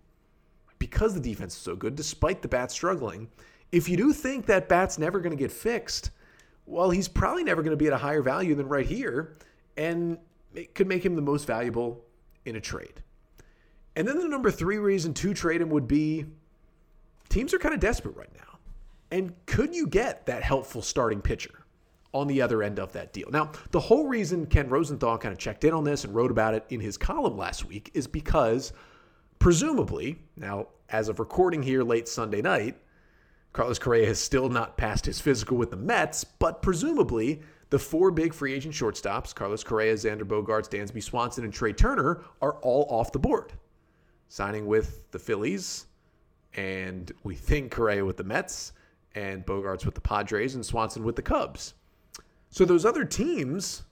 because 0.79 1.15
the 1.15 1.21
defense 1.21 1.55
is 1.55 1.63
so 1.63 1.75
good, 1.75 1.97
despite 1.97 2.43
the 2.43 2.49
Bats 2.49 2.75
struggling, 2.75 3.29
if 3.73 3.89
you 3.89 3.97
do 3.97 4.13
think 4.13 4.47
that 4.47 4.69
Bat's 4.69 4.99
never 4.99 5.19
going 5.21 5.37
to 5.37 5.43
get 5.43 5.51
fixed, 5.51 6.11
well, 6.69 6.91
he's 6.91 7.09
probably 7.09 7.45
never 7.45 7.63
going 7.63 7.71
to 7.71 7.77
be 7.77 7.87
at 7.87 7.93
a 7.95 7.99
higher 7.99 8.23
value 8.23 8.55
than 8.55 8.69
right 8.69 8.87
here. 8.87 9.37
And 9.77 10.19
it 10.55 10.75
could 10.75 10.87
make 10.87 11.05
him 11.05 11.17
the 11.17 11.23
most 11.23 11.47
valuable 11.47 12.05
in 12.45 12.57
a 12.57 12.61
trade. 12.61 13.03
And 13.97 14.07
then 14.07 14.19
the 14.19 14.29
number 14.29 14.51
three 14.51 14.79
reason 14.79 15.15
to 15.15 15.35
trade 15.35 15.61
him 15.61 15.71
would 15.71 15.89
be 15.89 16.27
teams 17.31 17.55
are 17.55 17.59
kind 17.59 17.75
of 17.75 17.81
desperate 17.81 18.17
right 18.17 18.33
now. 18.35 18.59
And 19.11 19.35
could 19.47 19.75
you 19.75 19.87
get 19.87 20.27
that 20.27 20.43
helpful 20.43 20.83
starting 20.83 21.23
pitcher 21.23 21.65
on 22.13 22.27
the 22.27 22.43
other 22.43 22.63
end 22.63 22.79
of 22.79 22.93
that 22.93 23.15
deal? 23.15 23.31
Now, 23.31 23.51
the 23.71 23.81
whole 23.81 24.07
reason 24.07 24.47
Ken 24.47 24.69
Rosenthal 24.69 25.17
kind 25.17 25.33
of 25.33 25.39
checked 25.39 25.65
in 25.65 25.73
on 25.73 25.85
this 25.85 26.05
and 26.05 26.15
wrote 26.15 26.31
about 26.31 26.55
it 26.55 26.67
in 26.69 26.81
his 26.81 26.99
column 26.99 27.37
last 27.39 27.65
week 27.65 27.91
is 27.95 28.07
because 28.07 28.73
presumably, 29.39 30.19
now 30.37 30.69
as 30.91 31.09
of 31.09 31.19
recording 31.19 31.63
here 31.63 31.83
late 31.83 32.09
Sunday 32.09 32.43
night, 32.43 32.77
Carlos 33.53 33.79
Correa 33.79 34.07
has 34.07 34.21
still 34.21 34.49
not 34.49 34.77
passed 34.77 35.07
his 35.07 35.21
physical 35.21 35.57
with 35.57 35.71
the 35.71 35.77
Mets, 35.77 36.25
but 36.25 36.63
presumably 36.63 37.43
the 37.71 37.79
four 37.79 38.11
big 38.11 38.33
free 38.33 38.55
agent 38.55 38.75
shortstops, 38.75 39.35
Carlos 39.35 39.65
Correa, 39.65 39.95
Xander 39.95 40.23
Bogaerts, 40.23 40.69
Dansby 40.69 41.03
Swanson, 41.03 41.45
and 41.45 41.53
Trea 41.53 41.73
Turner, 41.73 42.23
are 42.41 42.55
all 42.63 42.87
off 42.89 43.13
the 43.13 43.19
board. 43.19 43.53
Signing 44.29 44.67
with 44.67 45.11
the 45.11 45.19
Phillies, 45.19 45.87
and 46.55 47.13
we 47.25 47.35
think 47.35 47.73
Correa 47.73 48.05
with 48.05 48.17
the 48.17 48.25
Mets, 48.25 48.73
and 49.15 49.45
Bogaerts 49.45 49.85
with 49.85 49.95
the 49.95 50.01
Padres, 50.01 50.55
and 50.55 50.65
Swanson 50.65 51.03
with 51.03 51.17
the 51.17 51.23
Cubs. 51.23 51.75
So 52.51 52.65
those 52.65 52.85
other 52.85 53.05
teams 53.05 53.83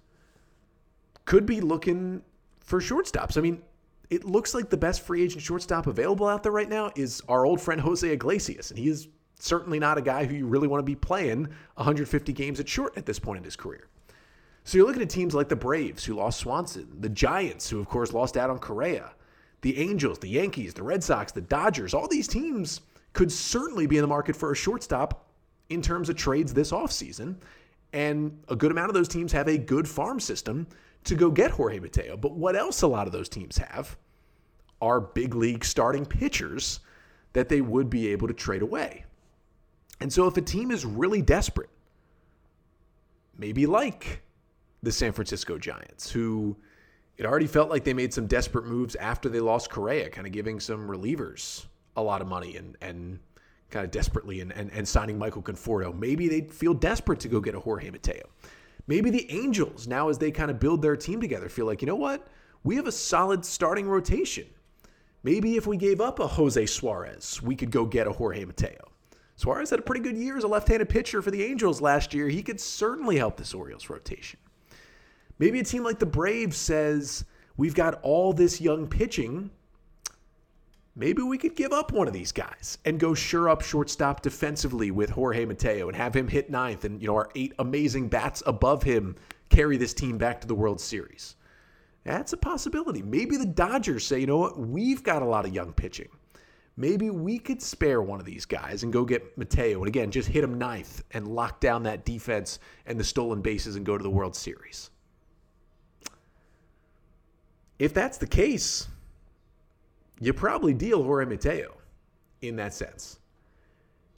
could 1.25 1.45
be 1.45 1.61
looking 1.61 2.23
for 2.61 2.81
shortstops. 2.81 3.37
I 3.37 3.41
mean, 3.41 3.63
it 4.11 4.25
looks 4.25 4.55
like 4.55 4.71
the 4.71 4.77
best 4.77 5.03
free 5.03 5.23
agent 5.23 5.43
shortstop 5.43 5.87
available 5.87 6.29
out 6.29 6.43
there 6.43 6.53
right 6.53 6.69
now 6.69 6.91
is 6.95 7.23
our 7.29 7.45
old 7.45 7.61
friend 7.61 7.81
Jose 7.81 8.09
Iglesias, 8.09 8.71
and 8.71 8.79
he 8.79 8.89
is 8.89 9.09
certainly 9.39 9.79
not 9.79 9.99
a 9.99 10.03
guy 10.03 10.25
who 10.25 10.35
you 10.35 10.47
really 10.47 10.69
want 10.69 10.81
to 10.81 10.85
be 10.85 10.95
playing 10.95 11.49
150 11.75 12.33
games 12.33 12.61
at 12.61 12.69
short 12.69 12.97
at 12.97 13.07
this 13.07 13.19
point 13.19 13.39
in 13.39 13.45
his 13.45 13.57
career. 13.57 13.89
So 14.65 14.79
you're 14.79 14.87
looking 14.87 15.03
at 15.03 15.11
teams 15.11 15.35
like 15.35 15.49
the 15.49 15.57
Braves, 15.57 16.05
who 16.05 16.15
lost 16.15 16.41
Swanson, 16.41 16.89
the 17.01 17.09
Giants, 17.09 17.71
who 17.71 17.79
of 17.79 17.89
course 17.89 18.13
lost 18.13 18.37
out 18.37 18.51
on 18.51 18.59
Correa, 18.59 19.13
the 19.61 19.79
Angels, 19.79 20.19
the 20.19 20.29
Yankees, 20.29 20.75
the 20.75 20.83
Red 20.83 21.05
Sox, 21.05 21.33
the 21.33 21.41
Dodgers. 21.41 21.95
All 21.95 22.09
these 22.09 22.29
teams 22.29 22.81
could 23.13 23.31
certainly 23.33 23.87
be 23.87 23.97
in 23.97 24.03
the 24.03 24.09
market 24.09 24.37
for 24.37 24.53
a 24.53 24.57
shortstop 24.57 25.31
in 25.71 25.81
terms 25.81 26.09
of 26.09 26.17
trades 26.17 26.53
this 26.53 26.73
offseason. 26.73 27.37
And 27.93 28.39
a 28.49 28.57
good 28.57 28.71
amount 28.71 28.91
of 28.91 28.95
those 28.95 29.09
teams 29.09 29.33
have 29.33 29.49
a 29.49 29.57
good 29.57 29.89
farm 29.89 30.21
system 30.21 30.67
to 31.05 31.15
go 31.15 31.31
get 31.31 31.53
Jorge 31.53 31.79
Mateo. 31.79 32.17
But 32.17 32.33
what 32.33 32.57
else 32.57 32.83
a 32.83 32.87
lot 32.87 33.07
of 33.07 33.13
those 33.13 33.29
teams 33.29 33.57
have 33.57 33.97
are 34.83 35.01
big 35.01 35.35
league 35.35 35.65
starting 35.65 36.05
pitchers 36.05 36.81
that 37.33 37.49
they 37.49 37.61
would 37.61 37.89
be 37.89 38.09
able 38.09 38.29
to 38.29 38.35
trade 38.35 38.63
away. 38.63 39.06
And 40.01 40.13
so 40.13 40.27
if 40.27 40.37
a 40.37 40.43
team 40.43 40.71
is 40.71 40.85
really 40.85 41.23
desperate, 41.23 41.71
maybe 43.39 43.67
like 43.67 44.23
the 44.83 44.93
San 44.93 45.13
Francisco 45.13 45.59
Giants, 45.59 46.11
who 46.11 46.57
it 47.17 47.25
already 47.25 47.47
felt 47.47 47.71
like 47.71 47.85
they 47.85 47.95
made 47.95 48.13
some 48.13 48.27
desperate 48.27 48.67
moves 48.67 48.95
after 48.97 49.29
they 49.29 49.41
lost 49.41 49.71
Correa, 49.71 50.11
kind 50.11 50.27
of 50.27 50.33
giving 50.33 50.61
some 50.61 50.87
relievers 50.87 51.67
a 51.97 52.03
lot 52.03 52.21
of 52.21 52.29
money 52.29 52.57
and 52.57 52.77
and 52.83 53.19
kind 53.71 53.85
of 53.85 53.91
desperately 53.91 54.41
and, 54.41 54.53
and, 54.53 54.71
and 54.73 54.87
signing 54.87 55.19
Michael 55.19 55.43
Conforto. 55.43 55.97
Maybe 55.97 56.29
they 56.29 56.43
feel 56.43 56.75
desperate 56.75 57.19
to 57.21 57.29
go 57.29 57.41
get 57.41 57.55
a 57.55 57.61
Jorge 57.61 57.91
Mateo. 57.91 58.29
Maybe 58.87 59.11
the 59.11 59.29
Angels, 59.31 59.89
now 59.89 60.09
as 60.09 60.19
they 60.19 60.31
kind 60.31 60.51
of 60.51 60.61
build 60.61 60.83
their 60.83 60.97
team 60.97 61.21
together, 61.21 61.49
feel 61.49 61.67
like, 61.67 61.83
you 61.83 61.87
know 61.87 61.97
what? 61.97 62.29
We 62.63 62.77
have 62.77 62.87
a 62.87 62.93
solid 62.93 63.45
starting 63.45 63.89
rotation. 63.89 64.47
Maybe 65.25 65.57
if 65.57 65.67
we 65.67 65.77
gave 65.77 66.01
up 66.01 66.21
a 66.21 66.27
Jose 66.29 66.67
Suarez, 66.67 67.43
we 67.43 67.57
could 67.57 67.73
go 67.73 67.85
get 67.85 68.07
a 68.07 68.13
Jorge 68.13 68.45
Mateo. 68.45 68.93
Suarez 69.37 69.71
had 69.71 69.79
a 69.79 69.83
pretty 69.83 70.01
good 70.01 70.17
year 70.17 70.37
as 70.37 70.45
a 70.45 70.49
left 70.49 70.69
handed 70.69 70.89
pitcher 70.89 71.21
for 71.21 71.31
the 71.31 71.45
Angels 71.45 71.81
last 71.81 72.15
year. 72.15 72.29
He 72.29 72.43
could 72.43 72.61
certainly 72.61 73.19
help 73.19 73.37
this 73.37 73.55
Orioles 73.55 73.91
rotation. 73.91 74.41
Maybe 75.39 75.61
a 75.61 75.65
team 75.65 75.85
like 75.85 75.99
the 75.99 76.07
Braves 76.07 76.57
says, 76.57 77.25
We've 77.59 77.75
got 77.75 78.01
all 78.03 78.33
this 78.33 78.61
young 78.61 78.87
pitching. 78.87 79.51
Maybe 80.95 81.23
we 81.23 81.39
could 81.39 81.57
give 81.57 81.73
up 81.73 81.93
one 81.93 82.07
of 82.07 82.15
these 82.15 82.33
guys 82.33 82.79
and 82.87 82.99
go 82.99 83.13
sure 83.13 83.49
up 83.51 83.61
shortstop 83.61 84.23
defensively 84.23 84.91
with 84.91 85.11
Jorge 85.11 85.45
Mateo 85.45 85.89
and 85.89 85.97
have 85.97 86.15
him 86.15 86.29
hit 86.29 86.51
ninth 86.51 86.85
and, 86.85 87.01
you 87.01 87.09
know, 87.09 87.15
our 87.15 87.31
eight 87.35 87.53
amazing 87.59 88.09
bats 88.09 88.43
above 88.47 88.83
him 88.83 89.15
carry 89.51 89.77
this 89.77 89.93
team 89.93 90.17
back 90.17 90.41
to 90.41 90.47
the 90.47 90.55
World 90.55 90.81
Series. 90.81 91.37
That's 92.05 92.33
a 92.33 92.37
possibility. 92.39 93.03
Maybe 93.03 93.37
the 93.37 93.47
Dodgers 93.47 94.07
say, 94.07 94.21
you 94.21 94.27
know 94.27 94.39
what, 94.39 94.59
we've 94.59 95.03
got 95.03 95.23
a 95.23 95.27
lot 95.27 95.45
of 95.45 95.55
young 95.55 95.73
pitching 95.73 96.09
maybe 96.77 97.11
we 97.11 97.39
could 97.39 97.63
spare 97.63 98.03
one 98.03 98.21
of 98.21 98.27
these 98.27 98.45
guys 98.45 98.83
and 98.83 98.93
go 98.93 99.05
get 99.05 99.37
Mateo 99.39 99.79
and 99.79 99.89
again 99.89 100.11
just 100.11 100.29
hit 100.29 100.45
him 100.45 100.59
ninth 100.59 101.03
and 101.13 101.27
lock 101.27 101.61
down 101.61 101.83
that 101.85 102.05
defense 102.05 102.59
and 102.87 103.01
the 103.01 103.05
stolen 103.05 103.41
bases 103.41 103.77
and 103.77 103.87
go 103.87 103.97
to 103.97 104.03
the 104.03 104.11
World 104.11 104.37
Series. 104.37 104.91
If 107.79 107.93
that's 107.93 108.19
the 108.19 108.27
case, 108.27 108.89
you 110.21 110.33
probably 110.33 110.75
deal 110.75 111.03
Jorge 111.03 111.27
Mateo 111.27 111.77
in 112.41 112.57
that 112.57 112.75
sense. 112.75 113.19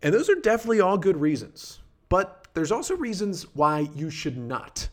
And 0.02 0.14
those 0.14 0.28
are 0.28 0.36
definitely 0.36 0.80
all 0.80 0.96
good 0.96 1.16
reasons. 1.16 1.80
But 2.08 2.46
there's 2.54 2.72
also 2.72 2.96
reasons 2.96 3.44
why 3.54 3.88
you 3.94 4.10
should 4.10 4.36
not 4.36 4.88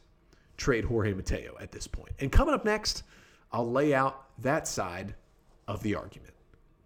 trade 0.57 0.85
Jorge 0.85 1.13
Mateo 1.13 1.55
at 1.59 1.71
this 1.71 1.87
point. 1.87 2.13
And 2.19 2.31
coming 2.31 2.53
up 2.53 2.65
next, 2.65 3.03
I'll 3.51 3.69
lay 3.69 3.93
out 3.93 4.25
that 4.41 4.67
side 4.67 5.15
of 5.67 5.81
the 5.83 5.95
argument. 5.95 6.33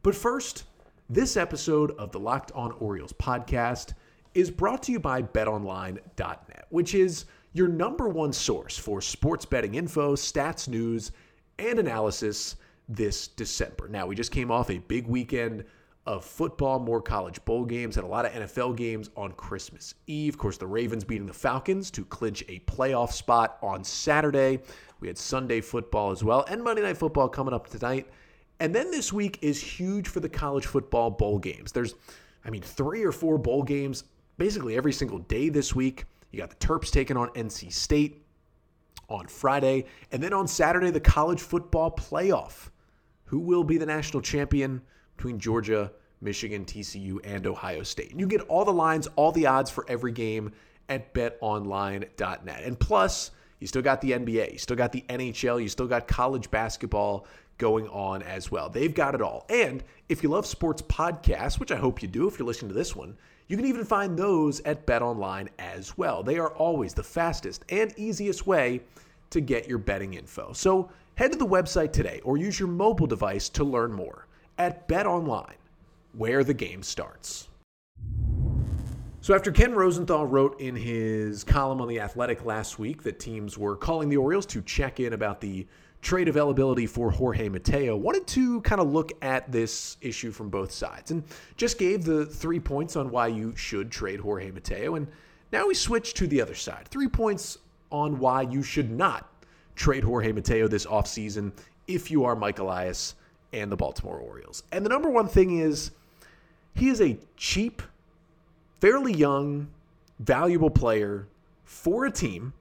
But 0.04 0.16
first, 0.16 0.66
this 1.10 1.38
episode 1.38 1.92
of 1.98 2.12
the 2.12 2.20
Locked 2.20 2.52
On 2.54 2.72
Orioles 2.74 3.14
podcast 3.14 3.94
is 4.36 4.52
brought 4.52 4.84
to 4.84 4.92
you 4.92 5.00
by 5.00 5.24
betonline.net, 5.24 6.68
which 6.70 6.94
is 6.94 7.26
your 7.52 7.68
number 7.68 8.08
one 8.08 8.32
source 8.32 8.78
for 8.78 9.02
sports 9.02 9.44
betting 9.44 9.74
info, 9.74 10.16
stats, 10.16 10.68
news, 10.68 11.12
and 11.58 11.80
analysis 11.80 12.58
this 12.88 13.28
December. 13.28 13.88
Now, 13.88 14.06
we 14.06 14.14
just 14.14 14.32
came 14.32 14.52
off 14.52 14.70
a 14.70 14.78
big 14.78 15.08
weekend 15.08 15.66
of 16.06 16.24
football, 16.24 16.78
more 16.78 17.02
college 17.02 17.44
bowl 17.44 17.66
games, 17.66 17.98
and 17.98 18.06
a 18.06 18.08
lot 18.10 18.26
of 18.26 18.32
NFL 18.32 18.78
games 18.78 19.10
on 19.18 19.32
Christmas 19.32 19.96
Eve. 20.06 20.36
Of 20.36 20.40
course, 20.40 20.58
the 20.58 20.68
Ravens 20.68 21.04
beating 21.04 21.26
the 21.28 21.34
Falcons 21.34 21.90
to 21.92 22.06
clinch 22.06 22.44
a 22.48 22.60
playoff 22.60 23.14
spot 23.14 23.58
on 23.64 23.84
Saturday. 23.84 24.60
We 25.00 25.08
had 25.08 25.18
Sunday 25.18 25.62
football 25.62 26.12
as 26.12 26.24
well, 26.24 26.46
and 26.48 26.64
Monday 26.64 26.84
Night 26.84 26.98
Football 26.98 27.30
coming 27.30 27.54
up 27.54 27.68
tonight. 27.68 28.08
And 28.60 28.76
then 28.76 28.92
this 28.92 29.14
week 29.14 29.40
is 29.42 29.62
huge 29.62 30.08
for 30.08 30.20
the 30.20 30.30
college 30.30 30.66
football 30.66 31.10
bowl 31.10 31.40
games. 31.40 31.72
There's, 31.72 31.96
I 32.44 32.50
mean, 32.50 32.62
three 32.62 33.04
or 33.04 33.12
four 33.12 33.38
bowl 33.38 33.64
games 33.64 34.04
basically 34.38 34.76
every 34.76 34.94
single 34.94 35.20
day 35.20 35.50
this 35.50 35.76
week. 35.76 36.06
You 36.32 36.40
got 36.40 36.50
the 36.50 36.56
Terps 36.56 36.92
taking 36.92 37.18
on 37.18 37.30
NC 37.30 37.72
State 37.72 38.24
on 39.08 39.28
Friday. 39.28 39.86
And 40.12 40.22
then 40.22 40.34
on 40.34 40.48
Saturday, 40.48 40.92
the 40.92 41.00
college 41.00 41.42
football 41.42 41.92
playoff. 41.92 42.70
Who 43.26 43.40
will 43.40 43.64
be 43.64 43.78
the 43.78 43.86
national 43.86 44.22
champion 44.22 44.82
between 45.16 45.40
Georgia, 45.40 45.92
Michigan, 46.20 46.66
TCU, 46.66 47.20
and 47.24 47.46
Ohio 47.46 47.84
State? 47.84 48.12
And 48.12 48.20
you 48.20 48.28
get 48.28 48.42
all 48.42 48.66
the 48.66 48.74
lines, 48.74 49.08
all 49.16 49.32
the 49.32 49.46
odds 49.46 49.70
for 49.70 49.86
every 49.88 50.12
game 50.12 50.52
at 50.90 51.14
betonline.net. 51.14 52.64
And 52.64 52.80
plus, 52.80 53.32
you 53.60 53.68
still 53.68 53.82
got 53.82 54.02
the 54.02 54.12
NBA, 54.12 54.54
you 54.54 54.58
still 54.58 54.78
got 54.78 54.92
the 54.92 55.04
NHL, 55.10 55.62
you 55.62 55.68
still 55.70 55.88
got 55.88 56.08
college 56.08 56.50
basketball 56.50 57.28
going 57.60 57.88
on 57.90 58.24
as 58.24 58.50
well. 58.50 58.70
They've 58.70 58.94
got 58.94 59.14
it 59.14 59.22
all. 59.22 59.46
And 59.50 59.84
if 60.10 60.24
you 60.24 60.30
love 60.30 60.48
sports 60.48 60.82
podcasts, 60.82 61.60
which 61.60 61.72
I 61.72 61.76
hope 61.76 62.02
you 62.02 62.08
do 62.08 62.28
if 62.28 62.40
you're 62.40 62.48
listening 62.48 62.70
to 62.70 62.76
this 62.76 62.96
one, 62.96 63.16
you 63.48 63.56
can 63.56 63.68
even 63.68 63.86
find 63.86 64.18
those 64.18 64.60
at 64.62 64.88
Bet 64.88 65.04
Online 65.04 65.50
as 65.60 65.98
well. 65.98 66.24
They 66.24 66.40
are 66.40 66.50
always 66.50 66.96
the 66.96 67.04
fastest 67.04 67.64
and 67.70 67.94
easiest 67.98 68.48
way 68.48 68.82
to 69.30 69.42
get 69.42 69.68
your 69.68 69.78
betting 69.78 70.16
info. 70.16 70.54
So 70.54 70.90
head 71.16 71.32
to 71.34 71.38
the 71.38 71.46
website 71.46 71.94
today 71.94 72.22
or 72.24 72.38
use 72.38 72.60
your 72.60 72.70
mobile 72.70 73.08
device 73.08 73.50
to 73.50 73.64
learn 73.64 73.94
more 73.94 74.26
at 74.58 74.88
Bet 74.88 75.06
Online, 75.06 75.56
where 76.14 76.44
the 76.44 76.54
game 76.54 76.82
starts. 76.82 77.48
So, 79.22 79.36
after 79.36 79.52
Ken 79.52 79.74
Rosenthal 79.74 80.26
wrote 80.26 80.60
in 80.62 80.78
his 80.78 81.44
column 81.44 81.82
on 81.82 81.90
The 81.90 82.00
Athletic 82.00 82.46
last 82.46 82.80
week 82.80 83.04
that 83.04 83.20
teams 83.20 83.58
were 83.58 83.76
calling 83.76 84.08
the 84.08 84.16
Orioles 84.16 84.46
to 84.48 84.62
check 84.62 85.02
in 85.02 85.12
about 85.12 85.42
the 85.42 85.68
trade 86.02 86.28
availability 86.28 86.86
for 86.86 87.12
Jorge 87.12 87.50
Mateo. 87.50 87.96
Wanted 87.96 88.26
to 88.28 88.62
kind 88.62 88.80
of 88.80 88.92
look 88.92 89.12
at 89.22 89.52
this 89.52 89.98
issue 90.02 90.32
from 90.32 90.50
both 90.50 90.72
sides 90.72 91.12
and 91.12 91.24
just 91.58 91.78
gave 91.78 92.04
the 92.04 92.26
three 92.26 92.60
points 92.60 92.96
on 92.96 93.12
why 93.12 93.28
you 93.28 93.56
should 93.56 93.92
trade 93.92 94.20
Jorge 94.20 94.52
Mateo. 94.52 94.96
And 94.96 95.08
now 95.52 95.68
we 95.68 95.74
switch 95.74 96.14
to 96.16 96.28
the 96.28 96.42
other 96.42 96.56
side. 96.56 96.88
Three 96.90 97.08
points 97.08 97.58
on 97.92 98.20
why 98.20 98.44
you 98.44 98.64
should 98.64 98.90
not 98.90 99.30
trade 99.76 100.04
Jorge 100.04 100.32
Mateo 100.32 100.68
this 100.68 100.86
offseason 100.86 101.52
if 101.88 102.12
you 102.12 102.24
are 102.24 102.36
Mike 102.36 102.60
Elias 102.60 103.16
and 103.52 103.72
the 103.72 103.76
Baltimore 103.76 104.18
Orioles. 104.18 104.64
And 104.72 104.86
the 104.86 104.90
number 104.90 105.10
one 105.10 105.28
thing 105.28 105.60
is 105.60 105.92
he 106.76 106.90
is 106.90 107.02
a 107.02 107.18
cheap, 107.36 107.82
fairly 108.80 109.14
young, 109.14 109.68
valuable 110.20 110.70
player 110.70 111.28
for 111.64 112.06
a 112.06 112.12
team 112.12 112.54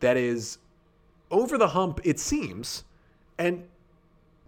that 0.00 0.16
is 0.16 0.58
over 1.30 1.58
the 1.58 1.68
hump, 1.68 2.00
it 2.04 2.18
seems, 2.18 2.84
and 3.38 3.64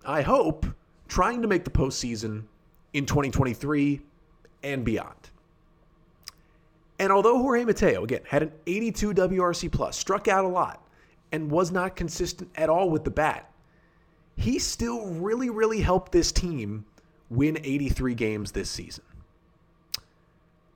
I 0.04 0.22
hope 0.22 0.66
trying 1.08 1.42
to 1.42 1.48
make 1.48 1.64
the 1.64 1.70
postseason 1.70 2.44
in 2.92 3.06
2023 3.06 4.00
and 4.62 4.84
beyond. 4.84 5.30
And 6.98 7.12
although 7.12 7.38
Jorge 7.38 7.64
Mateo, 7.64 8.04
again, 8.04 8.22
had 8.26 8.42
an 8.42 8.52
82 8.66 9.14
WRC 9.14 9.70
plus, 9.70 9.96
struck 9.96 10.28
out 10.28 10.44
a 10.44 10.48
lot, 10.48 10.84
and 11.30 11.50
was 11.50 11.70
not 11.70 11.94
consistent 11.94 12.50
at 12.56 12.68
all 12.68 12.90
with 12.90 13.04
the 13.04 13.10
bat, 13.10 13.50
he 14.36 14.58
still 14.58 15.06
really, 15.06 15.50
really 15.50 15.80
helped 15.80 16.12
this 16.12 16.32
team 16.32 16.84
win 17.30 17.58
83 17.62 18.14
games 18.14 18.52
this 18.52 18.70
season. 18.70 19.04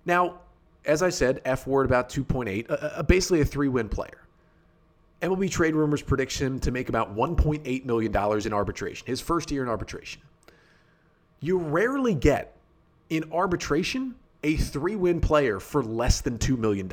Now, 0.05 0.41
as 0.85 1.03
I 1.03 1.11
said, 1.11 1.43
fWAR 1.45 1.85
about 1.85 2.09
2.8, 2.09 2.67
uh, 2.69 3.03
basically 3.05 3.41
a 3.41 3.45
three 3.45 3.69
win 3.69 3.89
player. 3.89 4.22
MLB 5.23 5.51
Trade 5.51 5.75
Rumors 5.77 6.03
predicts 6.03 6.37
him 6.37 6.59
to 6.61 6.73
make 6.73 6.89
about 6.89 7.15
$1.8 7.15 7.85
million 7.85 8.47
in 8.47 8.53
arbitration, 8.53 9.07
his 9.07 9.21
first 9.21 9.53
year 9.53 9.63
in 9.63 9.69
arbitration. 9.69 10.21
You 11.39 11.59
rarely 11.59 12.15
get 12.15 12.57
in 13.09 13.31
arbitration 13.33 14.17
a 14.43 14.57
three 14.57 14.97
win 14.97 15.21
player 15.21 15.61
for 15.61 15.83
less 15.83 16.21
than 16.21 16.39
$2 16.39 16.59
million. 16.59 16.93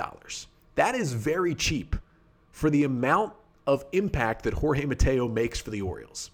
That 0.75 0.95
is 0.95 1.13
very 1.13 1.55
cheap 1.55 1.95
for 2.51 2.69
the 2.69 2.83
amount 2.83 3.33
of 3.65 3.83
impact 3.93 4.43
that 4.43 4.53
Jorge 4.53 4.85
Mateo 4.85 5.27
makes 5.27 5.59
for 5.59 5.71
the 5.71 5.81
Orioles. 5.81 6.31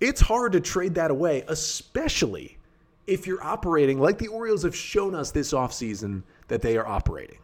It's 0.00 0.20
hard 0.20 0.52
to 0.52 0.60
trade 0.60 0.94
that 0.94 1.10
away, 1.10 1.44
especially 1.48 2.58
if 3.06 3.26
you're 3.26 3.42
operating 3.42 4.00
like 4.00 4.18
the 4.18 4.28
Orioles 4.28 4.62
have 4.62 4.74
shown 4.74 5.14
us 5.14 5.30
this 5.30 5.52
offseason 5.52 6.22
that 6.48 6.62
they 6.62 6.76
are 6.76 6.86
operating. 6.86 7.38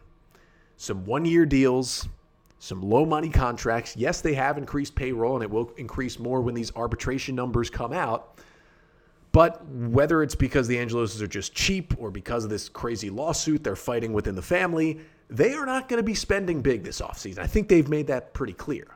Some 0.77 1.05
one 1.05 1.25
year 1.25 1.45
deals, 1.45 2.07
some 2.59 2.81
low 2.81 3.05
money 3.05 3.29
contracts. 3.29 3.95
Yes, 3.95 4.21
they 4.21 4.33
have 4.33 4.57
increased 4.57 4.93
payroll 4.93 5.35
and 5.35 5.43
it 5.43 5.49
will 5.49 5.71
increase 5.77 6.19
more 6.19 6.41
when 6.41 6.53
these 6.53 6.75
arbitration 6.75 7.33
numbers 7.33 7.69
come 7.69 7.93
out. 7.93 8.37
But 9.31 9.65
whether 9.67 10.21
it's 10.23 10.35
because 10.35 10.67
the 10.67 10.77
Angeloses 10.77 11.21
are 11.21 11.27
just 11.27 11.53
cheap 11.53 11.93
or 11.97 12.11
because 12.11 12.43
of 12.43 12.49
this 12.49 12.67
crazy 12.67 13.09
lawsuit 13.09 13.63
they're 13.63 13.75
fighting 13.75 14.11
within 14.11 14.35
the 14.35 14.41
family, 14.41 14.99
they 15.29 15.53
are 15.53 15.65
not 15.65 15.87
going 15.87 15.99
to 15.99 16.03
be 16.03 16.15
spending 16.15 16.61
big 16.61 16.83
this 16.83 16.99
offseason. 16.99 17.39
I 17.39 17.47
think 17.47 17.69
they've 17.69 17.87
made 17.87 18.07
that 18.07 18.33
pretty 18.33 18.53
clear. 18.53 18.87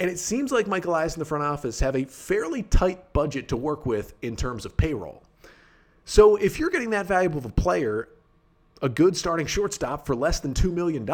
And 0.00 0.10
it 0.10 0.18
seems 0.18 0.50
like 0.50 0.66
Michael 0.66 0.92
Elias 0.92 1.14
in 1.14 1.18
the 1.18 1.24
front 1.24 1.44
office 1.44 1.80
have 1.80 1.96
a 1.96 2.04
fairly 2.04 2.62
tight 2.62 3.12
budget 3.12 3.48
to 3.48 3.56
work 3.56 3.84
with 3.84 4.14
in 4.22 4.36
terms 4.36 4.64
of 4.64 4.76
payroll. 4.76 5.22
So 6.04 6.36
if 6.36 6.58
you're 6.58 6.70
getting 6.70 6.90
that 6.90 7.06
valuable 7.06 7.38
of 7.38 7.44
a 7.44 7.50
player, 7.50 8.08
a 8.82 8.88
good 8.88 9.16
starting 9.16 9.46
shortstop 9.46 10.06
for 10.06 10.14
less 10.14 10.40
than 10.40 10.54
$2 10.54 10.72
million, 10.72 11.06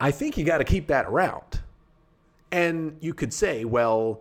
I 0.00 0.10
think 0.10 0.36
you 0.36 0.44
got 0.44 0.58
to 0.58 0.64
keep 0.64 0.88
that 0.88 1.06
around. 1.06 1.60
And 2.52 2.96
you 3.00 3.14
could 3.14 3.32
say, 3.32 3.64
well, 3.64 4.20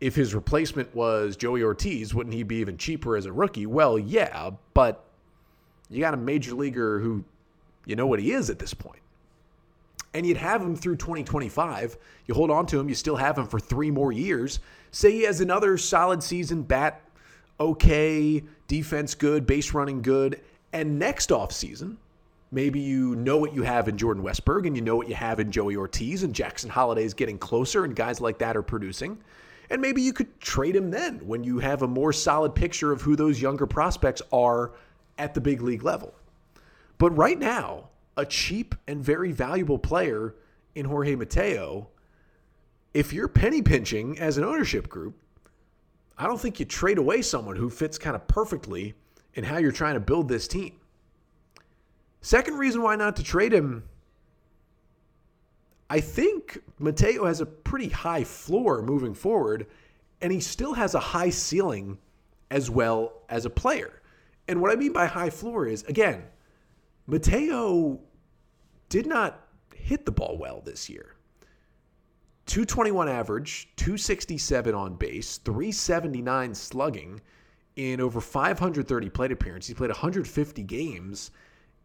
if 0.00 0.14
his 0.14 0.34
replacement 0.34 0.94
was 0.94 1.36
Joey 1.36 1.62
Ortiz, 1.62 2.14
wouldn't 2.14 2.34
he 2.34 2.42
be 2.42 2.56
even 2.56 2.76
cheaper 2.76 3.16
as 3.16 3.26
a 3.26 3.32
rookie? 3.32 3.66
Well, 3.66 3.98
yeah, 3.98 4.50
but 4.74 5.04
you 5.90 6.00
got 6.00 6.14
a 6.14 6.16
major 6.16 6.54
leaguer 6.54 7.00
who 7.00 7.24
you 7.86 7.96
know 7.96 8.06
what 8.06 8.20
he 8.20 8.32
is 8.32 8.50
at 8.50 8.58
this 8.58 8.74
point. 8.74 9.00
And 10.12 10.26
you'd 10.26 10.36
have 10.36 10.60
him 10.60 10.74
through 10.74 10.96
2025. 10.96 11.96
You 12.26 12.34
hold 12.34 12.50
on 12.50 12.66
to 12.66 12.80
him, 12.80 12.88
you 12.88 12.94
still 12.94 13.16
have 13.16 13.38
him 13.38 13.46
for 13.46 13.60
three 13.60 13.90
more 13.90 14.12
years. 14.12 14.60
Say 14.90 15.12
he 15.12 15.22
has 15.22 15.40
another 15.40 15.76
solid 15.76 16.22
season, 16.22 16.62
bat 16.62 17.02
okay, 17.60 18.42
defense 18.66 19.14
good, 19.14 19.46
base 19.46 19.72
running 19.74 20.02
good. 20.02 20.40
And 20.72 20.98
next 20.98 21.30
offseason, 21.30 21.96
maybe 22.50 22.80
you 22.80 23.14
know 23.16 23.36
what 23.36 23.54
you 23.54 23.62
have 23.62 23.88
in 23.88 23.96
Jordan 23.96 24.22
Westburg 24.22 24.66
and 24.66 24.74
you 24.74 24.82
know 24.82 24.96
what 24.96 25.08
you 25.08 25.14
have 25.14 25.40
in 25.40 25.50
Joey 25.50 25.76
Ortiz 25.76 26.22
and 26.22 26.34
Jackson 26.34 26.70
Holliday 26.70 27.04
is 27.04 27.14
getting 27.14 27.38
closer 27.38 27.84
and 27.84 27.94
guys 27.94 28.20
like 28.20 28.38
that 28.38 28.56
are 28.56 28.62
producing. 28.62 29.18
And 29.70 29.80
maybe 29.80 30.02
you 30.02 30.12
could 30.12 30.40
trade 30.40 30.74
him 30.74 30.90
then 30.90 31.20
when 31.26 31.44
you 31.44 31.60
have 31.60 31.82
a 31.82 31.88
more 31.88 32.12
solid 32.12 32.54
picture 32.54 32.90
of 32.90 33.02
who 33.02 33.14
those 33.14 33.40
younger 33.40 33.66
prospects 33.66 34.20
are 34.32 34.72
at 35.16 35.32
the 35.34 35.40
big 35.40 35.62
league 35.62 35.84
level. 35.84 36.14
But 36.98 37.16
right 37.16 37.38
now, 37.38 37.90
a 38.16 38.26
cheap 38.26 38.74
and 38.88 39.02
very 39.02 39.30
valuable 39.30 39.78
player 39.78 40.34
in 40.74 40.86
Jorge 40.86 41.14
Mateo, 41.14 41.88
if 42.92 43.12
you're 43.12 43.28
penny 43.28 43.62
pinching 43.62 44.18
as 44.18 44.38
an 44.38 44.44
ownership 44.44 44.88
group, 44.88 45.14
I 46.18 46.26
don't 46.26 46.40
think 46.40 46.58
you 46.58 46.66
trade 46.66 46.98
away 46.98 47.22
someone 47.22 47.56
who 47.56 47.70
fits 47.70 47.96
kind 47.96 48.16
of 48.16 48.26
perfectly 48.26 48.94
in 49.34 49.44
how 49.44 49.58
you're 49.58 49.72
trying 49.72 49.94
to 49.94 50.00
build 50.00 50.28
this 50.28 50.48
team. 50.48 50.79
Second 52.20 52.58
reason 52.58 52.82
why 52.82 52.96
not 52.96 53.16
to 53.16 53.22
trade 53.22 53.52
him 53.52 53.84
I 55.90 56.00
think 56.00 56.62
Mateo 56.78 57.26
has 57.26 57.40
a 57.40 57.46
pretty 57.46 57.88
high 57.88 58.22
floor 58.22 58.80
moving 58.80 59.12
forward, 59.12 59.66
and 60.20 60.32
he 60.32 60.38
still 60.38 60.74
has 60.74 60.94
a 60.94 61.00
high 61.00 61.30
ceiling 61.30 61.98
as 62.48 62.70
well 62.70 63.24
as 63.28 63.44
a 63.44 63.50
player. 63.50 64.00
And 64.46 64.60
what 64.60 64.70
I 64.70 64.76
mean 64.76 64.92
by 64.92 65.06
high 65.06 65.30
floor 65.30 65.66
is, 65.66 65.82
again, 65.84 66.22
Mateo 67.08 67.98
did 68.88 69.06
not 69.06 69.48
hit 69.74 70.06
the 70.06 70.12
ball 70.12 70.38
well 70.38 70.62
this 70.64 70.88
year. 70.88 71.16
221 72.46 73.08
average, 73.08 73.68
267 73.74 74.72
on 74.72 74.94
base, 74.94 75.38
379 75.38 76.54
slugging 76.54 77.20
in 77.74 78.00
over 78.00 78.20
530 78.20 79.08
plate 79.10 79.32
appearances. 79.32 79.68
He 79.68 79.74
played 79.74 79.90
150 79.90 80.62
games 80.62 81.32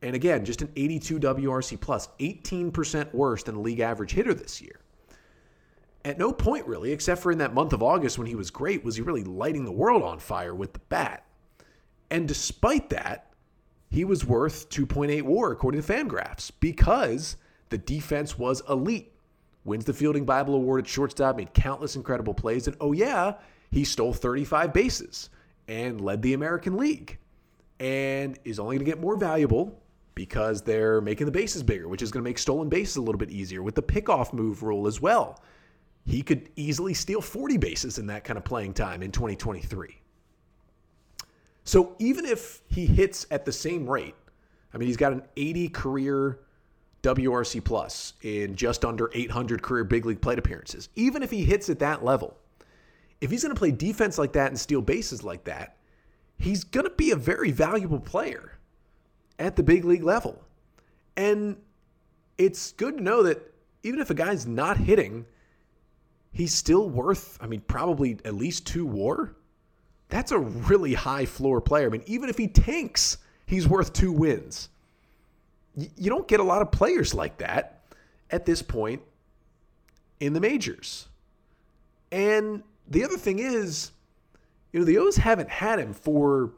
and 0.01 0.15
again, 0.15 0.45
just 0.45 0.61
an 0.61 0.71
82 0.75 1.19
WRC 1.19 1.79
plus, 1.79 2.09
18% 2.19 3.13
worse 3.13 3.43
than 3.43 3.55
the 3.55 3.61
league 3.61 3.79
average 3.79 4.11
hitter 4.11 4.33
this 4.33 4.61
year. 4.61 4.79
At 6.03 6.19
no 6.19 6.31
point, 6.31 6.67
really, 6.67 6.91
except 6.91 7.21
for 7.21 7.31
in 7.31 7.39
that 7.39 7.53
month 7.53 7.73
of 7.73 7.81
August 7.81 8.17
when 8.17 8.27
he 8.27 8.35
was 8.35 8.51
great, 8.51 8.85
was 8.85 8.95
he 8.95 9.01
really 9.01 9.23
lighting 9.23 9.65
the 9.65 9.71
world 9.71 10.03
on 10.03 10.19
fire 10.19 10.53
with 10.53 10.73
the 10.73 10.79
bat. 10.89 11.25
And 12.11 12.27
despite 12.27 12.89
that, 12.91 13.33
he 13.89 14.05
was 14.05 14.25
worth 14.25 14.69
2.8 14.69 15.23
war 15.23 15.51
according 15.51 15.81
to 15.81 15.93
Fangraphs 15.93 16.51
because 16.59 17.37
the 17.69 17.77
defense 17.77 18.37
was 18.37 18.61
elite. 18.69 19.11
Wins 19.63 19.85
the 19.85 19.93
Fielding 19.93 20.25
Bible 20.25 20.53
Award 20.53 20.83
at 20.83 20.87
shortstop, 20.87 21.37
made 21.37 21.53
countless 21.55 21.95
incredible 21.95 22.35
plays, 22.35 22.67
and 22.67 22.77
oh 22.79 22.91
yeah, 22.91 23.33
he 23.71 23.83
stole 23.83 24.13
35 24.13 24.71
bases 24.71 25.31
and 25.67 25.99
led 25.99 26.21
the 26.21 26.33
American 26.33 26.77
League 26.77 27.17
and 27.79 28.37
is 28.45 28.59
only 28.59 28.75
going 28.75 28.85
to 28.85 28.91
get 28.91 29.01
more 29.01 29.17
valuable 29.17 29.81
because 30.15 30.61
they're 30.61 31.01
making 31.01 31.25
the 31.25 31.31
bases 31.31 31.61
bigger, 31.61 31.87
which 31.87 32.01
is 32.01 32.09
going 32.09 32.23
to 32.23 32.29
make 32.29 32.37
stolen 32.37 32.69
bases 32.69 32.95
a 32.95 33.01
little 33.01 33.19
bit 33.19 33.29
easier 33.29 33.61
with 33.61 33.75
the 33.75 33.83
pickoff 33.83 34.33
move 34.33 34.63
rule 34.63 34.87
as 34.87 35.01
well. 35.01 35.41
He 36.05 36.21
could 36.21 36.49
easily 36.55 36.93
steal 36.93 37.21
40 37.21 37.57
bases 37.57 37.97
in 37.97 38.07
that 38.07 38.23
kind 38.23 38.37
of 38.37 38.45
playing 38.45 38.73
time 38.73 39.03
in 39.03 39.11
2023. 39.11 40.01
So 41.63 41.95
even 41.99 42.25
if 42.25 42.61
he 42.67 42.85
hits 42.85 43.25
at 43.31 43.43
the 43.43 43.51
same 43.51 43.89
rate, 43.89 44.15
I 44.73 44.77
mean, 44.77 44.87
he's 44.87 44.97
got 44.97 45.11
an 45.11 45.23
80 45.35 45.69
career 45.69 46.39
WRC 47.01 47.63
plus 47.63 48.13
in 48.21 48.55
just 48.55 48.85
under 48.85 49.09
800 49.13 49.61
career 49.61 49.83
big 49.83 50.05
league 50.05 50.21
plate 50.21 50.39
appearances. 50.39 50.89
Even 50.95 51.23
if 51.23 51.31
he 51.31 51.43
hits 51.43 51.69
at 51.69 51.79
that 51.79 52.03
level, 52.03 52.37
if 53.21 53.31
he's 53.31 53.43
going 53.43 53.53
to 53.53 53.59
play 53.59 53.71
defense 53.71 54.17
like 54.17 54.33
that 54.33 54.47
and 54.47 54.59
steal 54.59 54.81
bases 54.81 55.23
like 55.23 55.43
that, 55.45 55.77
he's 56.37 56.63
going 56.63 56.85
to 56.85 56.91
be 56.91 57.11
a 57.11 57.15
very 57.15 57.51
valuable 57.51 57.99
player 57.99 58.51
at 59.39 59.55
the 59.55 59.63
big 59.63 59.85
league 59.85 60.03
level. 60.03 60.41
And 61.17 61.57
it's 62.37 62.71
good 62.73 62.97
to 62.97 63.03
know 63.03 63.23
that 63.23 63.53
even 63.83 63.99
if 63.99 64.09
a 64.09 64.13
guy's 64.13 64.45
not 64.45 64.77
hitting, 64.77 65.25
he's 66.31 66.53
still 66.53 66.89
worth, 66.89 67.37
I 67.41 67.47
mean, 67.47 67.61
probably 67.61 68.17
at 68.25 68.35
least 68.35 68.65
two 68.67 68.85
war. 68.85 69.35
That's 70.09 70.31
a 70.31 70.39
really 70.39 70.93
high 70.93 71.25
floor 71.25 71.61
player. 71.61 71.87
I 71.87 71.89
mean, 71.89 72.03
even 72.05 72.29
if 72.29 72.37
he 72.37 72.47
tanks, 72.47 73.17
he's 73.45 73.67
worth 73.67 73.93
two 73.93 74.11
wins. 74.11 74.69
You 75.75 76.09
don't 76.09 76.27
get 76.27 76.39
a 76.39 76.43
lot 76.43 76.61
of 76.61 76.71
players 76.71 77.13
like 77.13 77.37
that 77.37 77.81
at 78.31 78.45
this 78.45 78.61
point 78.61 79.01
in 80.19 80.33
the 80.33 80.39
majors. 80.39 81.07
And 82.11 82.63
the 82.87 83.03
other 83.03 83.17
thing 83.17 83.39
is, 83.39 83.91
you 84.71 84.79
know, 84.79 84.85
the 84.85 84.97
O's 84.97 85.17
haven't 85.17 85.49
had 85.49 85.79
him 85.79 85.93
for 85.93 86.51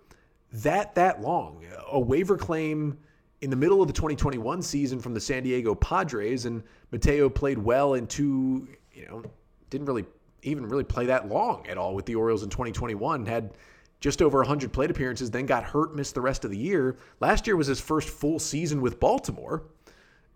that 0.51 0.95
that 0.95 1.21
long. 1.21 1.63
A 1.91 1.99
waiver 1.99 2.37
claim 2.37 2.97
in 3.41 3.49
the 3.49 3.55
middle 3.55 3.81
of 3.81 3.87
the 3.87 3.93
2021 3.93 4.61
season 4.61 4.99
from 4.99 5.13
the 5.13 5.19
San 5.19 5.43
Diego 5.43 5.75
Padres, 5.75 6.45
and 6.45 6.63
Mateo 6.91 7.29
played 7.29 7.57
well 7.57 7.93
in 7.93 8.07
two. 8.07 8.67
you 8.93 9.05
know 9.07 9.23
didn't 9.69 9.85
really 9.85 10.05
even 10.43 10.65
really 10.67 10.83
play 10.83 11.05
that 11.05 11.27
long 11.27 11.67
at 11.67 11.77
all 11.77 11.93
with 11.93 12.05
the 12.05 12.15
Orioles 12.15 12.43
in 12.43 12.49
2021. 12.49 13.25
Had 13.25 13.51
just 13.99 14.21
over 14.21 14.39
100 14.39 14.71
plate 14.71 14.91
appearances, 14.91 15.31
then 15.31 15.45
got 15.45 15.63
hurt, 15.63 15.95
missed 15.95 16.15
the 16.15 16.21
rest 16.21 16.45
of 16.45 16.51
the 16.51 16.57
year. 16.57 16.97
Last 17.19 17.47
year 17.47 17.55
was 17.55 17.67
his 17.67 17.79
first 17.79 18.09
full 18.09 18.39
season 18.39 18.81
with 18.81 18.99
Baltimore. 18.99 19.63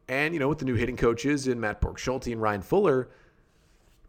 And, 0.07 0.33
you 0.33 0.39
know, 0.39 0.49
with 0.49 0.57
the 0.57 0.65
new 0.65 0.75
hitting 0.75 0.97
coaches 0.97 1.47
in 1.47 1.59
Matt 1.59 1.79
Borgschulte 1.79 2.31
and 2.33 2.41
Ryan 2.41 2.61
Fuller, 2.61 3.09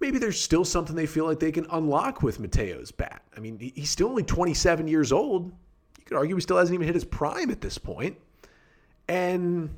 maybe 0.00 0.18
there's 0.18 0.40
still 0.40 0.64
something 0.64 0.96
they 0.96 1.06
feel 1.06 1.26
like 1.26 1.38
they 1.38 1.52
can 1.52 1.66
unlock 1.70 2.22
with 2.22 2.40
Mateo's 2.40 2.90
bat. 2.90 3.22
I 3.36 3.40
mean, 3.40 3.58
he's 3.58 3.90
still 3.90 4.08
only 4.08 4.24
27 4.24 4.88
years 4.88 5.12
old 5.12 5.52
could 6.12 6.18
argue 6.18 6.34
he 6.34 6.40
still 6.42 6.58
hasn't 6.58 6.74
even 6.74 6.86
hit 6.86 6.94
his 6.94 7.04
prime 7.04 7.50
at 7.50 7.60
this 7.60 7.78
point. 7.78 8.18
And 9.08 9.70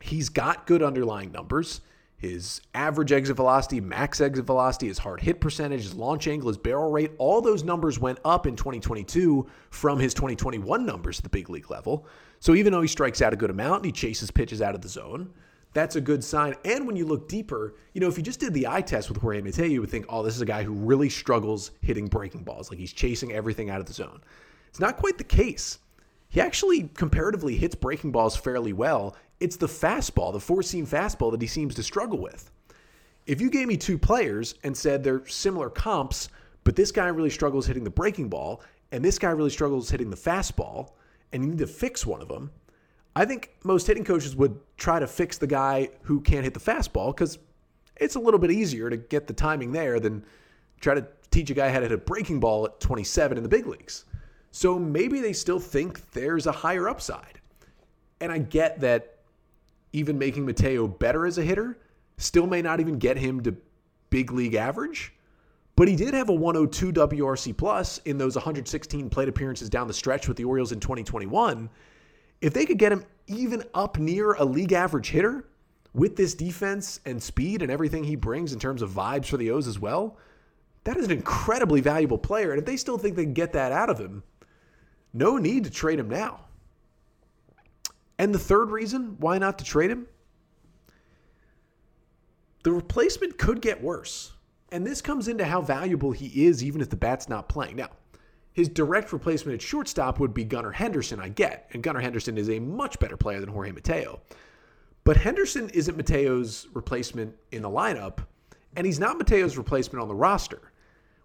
he's 0.00 0.28
got 0.28 0.66
good 0.66 0.82
underlying 0.82 1.32
numbers. 1.32 1.80
his 2.18 2.62
average 2.74 3.12
exit 3.12 3.36
velocity, 3.36 3.80
max 3.80 4.20
exit 4.20 4.44
velocity, 4.46 4.88
his 4.88 4.98
hard 4.98 5.20
hit 5.20 5.40
percentage, 5.40 5.82
his 5.82 5.94
launch 5.94 6.26
angle, 6.26 6.48
his 6.48 6.56
barrel 6.56 6.90
rate, 6.90 7.12
all 7.18 7.42
those 7.42 7.62
numbers 7.62 7.98
went 7.98 8.18
up 8.24 8.46
in 8.46 8.56
2022 8.56 9.46
from 9.70 9.98
his 9.98 10.14
2021 10.14 10.86
numbers 10.86 11.18
at 11.18 11.24
the 11.24 11.28
big 11.30 11.50
league 11.50 11.70
level. 11.70 12.06
So 12.40 12.54
even 12.54 12.72
though 12.72 12.80
he 12.80 12.88
strikes 12.88 13.20
out 13.20 13.32
a 13.32 13.36
good 13.36 13.50
amount 13.50 13.76
and 13.76 13.86
he 13.86 13.92
chases 13.92 14.30
pitches 14.30 14.62
out 14.62 14.74
of 14.74 14.80
the 14.80 14.88
zone, 14.88 15.30
that's 15.74 15.96
a 15.96 16.00
good 16.00 16.24
sign. 16.24 16.54
And 16.64 16.86
when 16.86 16.96
you 16.96 17.04
look 17.04 17.28
deeper, 17.28 17.74
you 17.92 18.00
know, 18.00 18.08
if 18.08 18.16
you 18.16 18.22
just 18.22 18.40
did 18.40 18.54
the 18.54 18.66
eye 18.66 18.80
test 18.80 19.10
with 19.10 19.20
Jorge 19.20 19.42
Mateo, 19.42 19.66
you 19.66 19.82
would 19.82 19.90
think, 19.90 20.06
oh, 20.08 20.22
this 20.22 20.34
is 20.34 20.40
a 20.40 20.46
guy 20.46 20.62
who 20.62 20.72
really 20.72 21.10
struggles 21.10 21.72
hitting 21.82 22.06
breaking 22.06 22.44
balls. 22.44 22.70
Like 22.70 22.78
he's 22.78 22.94
chasing 22.94 23.32
everything 23.32 23.68
out 23.68 23.80
of 23.80 23.86
the 23.86 23.92
zone. 23.92 24.22
It's 24.76 24.80
not 24.82 24.98
quite 24.98 25.16
the 25.16 25.24
case. 25.24 25.78
He 26.28 26.38
actually 26.38 26.90
comparatively 26.92 27.56
hits 27.56 27.74
breaking 27.74 28.12
balls 28.12 28.36
fairly 28.36 28.74
well. 28.74 29.16
It's 29.40 29.56
the 29.56 29.66
fastball, 29.66 30.34
the 30.34 30.38
four 30.38 30.62
seam 30.62 30.86
fastball, 30.86 31.30
that 31.30 31.40
he 31.40 31.46
seems 31.46 31.74
to 31.76 31.82
struggle 31.82 32.18
with. 32.18 32.50
If 33.24 33.40
you 33.40 33.48
gave 33.48 33.68
me 33.68 33.78
two 33.78 33.96
players 33.96 34.54
and 34.64 34.76
said 34.76 35.02
they're 35.02 35.26
similar 35.28 35.70
comps, 35.70 36.28
but 36.62 36.76
this 36.76 36.92
guy 36.92 37.06
really 37.06 37.30
struggles 37.30 37.66
hitting 37.66 37.84
the 37.84 37.90
breaking 37.90 38.28
ball, 38.28 38.60
and 38.92 39.02
this 39.02 39.18
guy 39.18 39.30
really 39.30 39.48
struggles 39.48 39.88
hitting 39.88 40.10
the 40.10 40.16
fastball, 40.16 40.90
and 41.32 41.42
you 41.42 41.48
need 41.52 41.58
to 41.60 41.66
fix 41.66 42.04
one 42.04 42.20
of 42.20 42.28
them, 42.28 42.50
I 43.14 43.24
think 43.24 43.54
most 43.64 43.86
hitting 43.86 44.04
coaches 44.04 44.36
would 44.36 44.60
try 44.76 44.98
to 44.98 45.06
fix 45.06 45.38
the 45.38 45.46
guy 45.46 45.88
who 46.02 46.20
can't 46.20 46.44
hit 46.44 46.52
the 46.52 46.60
fastball 46.60 47.16
because 47.16 47.38
it's 47.96 48.16
a 48.16 48.20
little 48.20 48.38
bit 48.38 48.50
easier 48.50 48.90
to 48.90 48.98
get 48.98 49.26
the 49.26 49.32
timing 49.32 49.72
there 49.72 49.98
than 50.00 50.22
try 50.80 50.92
to 50.92 51.06
teach 51.30 51.48
a 51.48 51.54
guy 51.54 51.70
how 51.70 51.78
to 51.78 51.84
hit 51.84 51.92
a 51.92 51.96
breaking 51.96 52.40
ball 52.40 52.66
at 52.66 52.78
27 52.78 53.38
in 53.38 53.42
the 53.42 53.48
big 53.48 53.66
leagues. 53.66 54.04
So 54.56 54.78
maybe 54.78 55.20
they 55.20 55.34
still 55.34 55.60
think 55.60 56.12
there's 56.12 56.46
a 56.46 56.50
higher 56.50 56.88
upside. 56.88 57.42
And 58.22 58.32
I 58.32 58.38
get 58.38 58.80
that 58.80 59.18
even 59.92 60.16
making 60.16 60.46
Mateo 60.46 60.88
better 60.88 61.26
as 61.26 61.36
a 61.36 61.42
hitter 61.42 61.76
still 62.16 62.46
may 62.46 62.62
not 62.62 62.80
even 62.80 62.98
get 62.98 63.18
him 63.18 63.42
to 63.42 63.54
big 64.08 64.32
league 64.32 64.54
average. 64.54 65.12
But 65.76 65.88
he 65.88 65.94
did 65.94 66.14
have 66.14 66.30
a 66.30 66.32
102 66.32 66.90
WRC 66.90 67.54
plus 67.54 67.98
in 68.06 68.16
those 68.16 68.34
116 68.34 69.10
plate 69.10 69.28
appearances 69.28 69.68
down 69.68 69.88
the 69.88 69.92
stretch 69.92 70.26
with 70.26 70.38
the 70.38 70.44
Orioles 70.44 70.72
in 70.72 70.80
2021. 70.80 71.68
If 72.40 72.54
they 72.54 72.64
could 72.64 72.78
get 72.78 72.92
him 72.92 73.04
even 73.26 73.62
up 73.74 73.98
near 73.98 74.32
a 74.32 74.44
league 74.46 74.72
average 74.72 75.10
hitter 75.10 75.44
with 75.92 76.16
this 76.16 76.32
defense 76.32 77.00
and 77.04 77.22
speed 77.22 77.60
and 77.60 77.70
everything 77.70 78.04
he 78.04 78.16
brings 78.16 78.54
in 78.54 78.58
terms 78.58 78.80
of 78.80 78.88
vibes 78.88 79.26
for 79.26 79.36
the 79.36 79.50
O's 79.50 79.68
as 79.68 79.78
well, 79.78 80.16
that 80.84 80.96
is 80.96 81.04
an 81.04 81.10
incredibly 81.10 81.82
valuable 81.82 82.16
player. 82.16 82.52
And 82.52 82.58
if 82.58 82.64
they 82.64 82.78
still 82.78 82.96
think 82.96 83.16
they 83.16 83.24
can 83.24 83.34
get 83.34 83.52
that 83.52 83.70
out 83.70 83.90
of 83.90 83.98
him, 83.98 84.22
no 85.16 85.36
need 85.36 85.64
to 85.64 85.70
trade 85.70 85.98
him 85.98 86.08
now. 86.08 86.40
And 88.18 88.34
the 88.34 88.38
third 88.38 88.70
reason 88.70 89.16
why 89.18 89.38
not 89.38 89.58
to 89.58 89.64
trade 89.64 89.90
him? 89.90 90.06
The 92.64 92.72
replacement 92.72 93.38
could 93.38 93.60
get 93.60 93.82
worse. 93.82 94.32
And 94.72 94.86
this 94.86 95.00
comes 95.00 95.28
into 95.28 95.44
how 95.44 95.60
valuable 95.60 96.12
he 96.12 96.46
is 96.46 96.64
even 96.64 96.80
if 96.80 96.90
the 96.90 96.96
bat's 96.96 97.28
not 97.28 97.48
playing. 97.48 97.76
Now, 97.76 97.90
his 98.52 98.68
direct 98.68 99.12
replacement 99.12 99.54
at 99.54 99.62
shortstop 99.62 100.18
would 100.18 100.34
be 100.34 100.42
Gunnar 100.42 100.72
Henderson, 100.72 101.20
I 101.20 101.28
get. 101.28 101.68
And 101.72 101.82
Gunnar 101.82 102.00
Henderson 102.00 102.38
is 102.38 102.50
a 102.50 102.58
much 102.58 102.98
better 102.98 103.16
player 103.16 103.38
than 103.38 103.50
Jorge 103.50 103.70
Mateo. 103.70 104.20
But 105.04 105.18
Henderson 105.18 105.68
isn't 105.70 105.96
Mateo's 105.96 106.66
replacement 106.72 107.36
in 107.52 107.62
the 107.62 107.70
lineup, 107.70 108.26
and 108.74 108.84
he's 108.84 108.98
not 108.98 109.18
Mateo's 109.18 109.56
replacement 109.56 110.02
on 110.02 110.08
the 110.08 110.14
roster. 110.14 110.72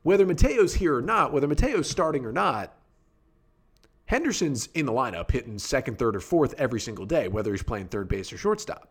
Whether 0.04 0.25
Mateo's 0.25 0.75
here 0.75 0.95
or 0.95 1.01
not, 1.01 1.34
whether 1.34 1.47
Mateo's 1.47 1.89
starting 1.89 2.25
or 2.25 2.32
not, 2.32 2.75
Henderson's 4.12 4.67
in 4.74 4.86
the 4.86 4.91
lineup 4.91 5.32
hitting 5.32 5.58
second, 5.58 5.97
third, 5.97 6.17
or 6.17 6.19
fourth 6.19 6.54
every 6.58 6.82
single 6.82 7.06
day, 7.06 7.30
whether 7.30 7.50
he's 7.52 7.63
playing 7.63 7.88
third 7.88 8.10
base 8.10 8.34
or 8.34 8.38
shortstop. 8.38 8.89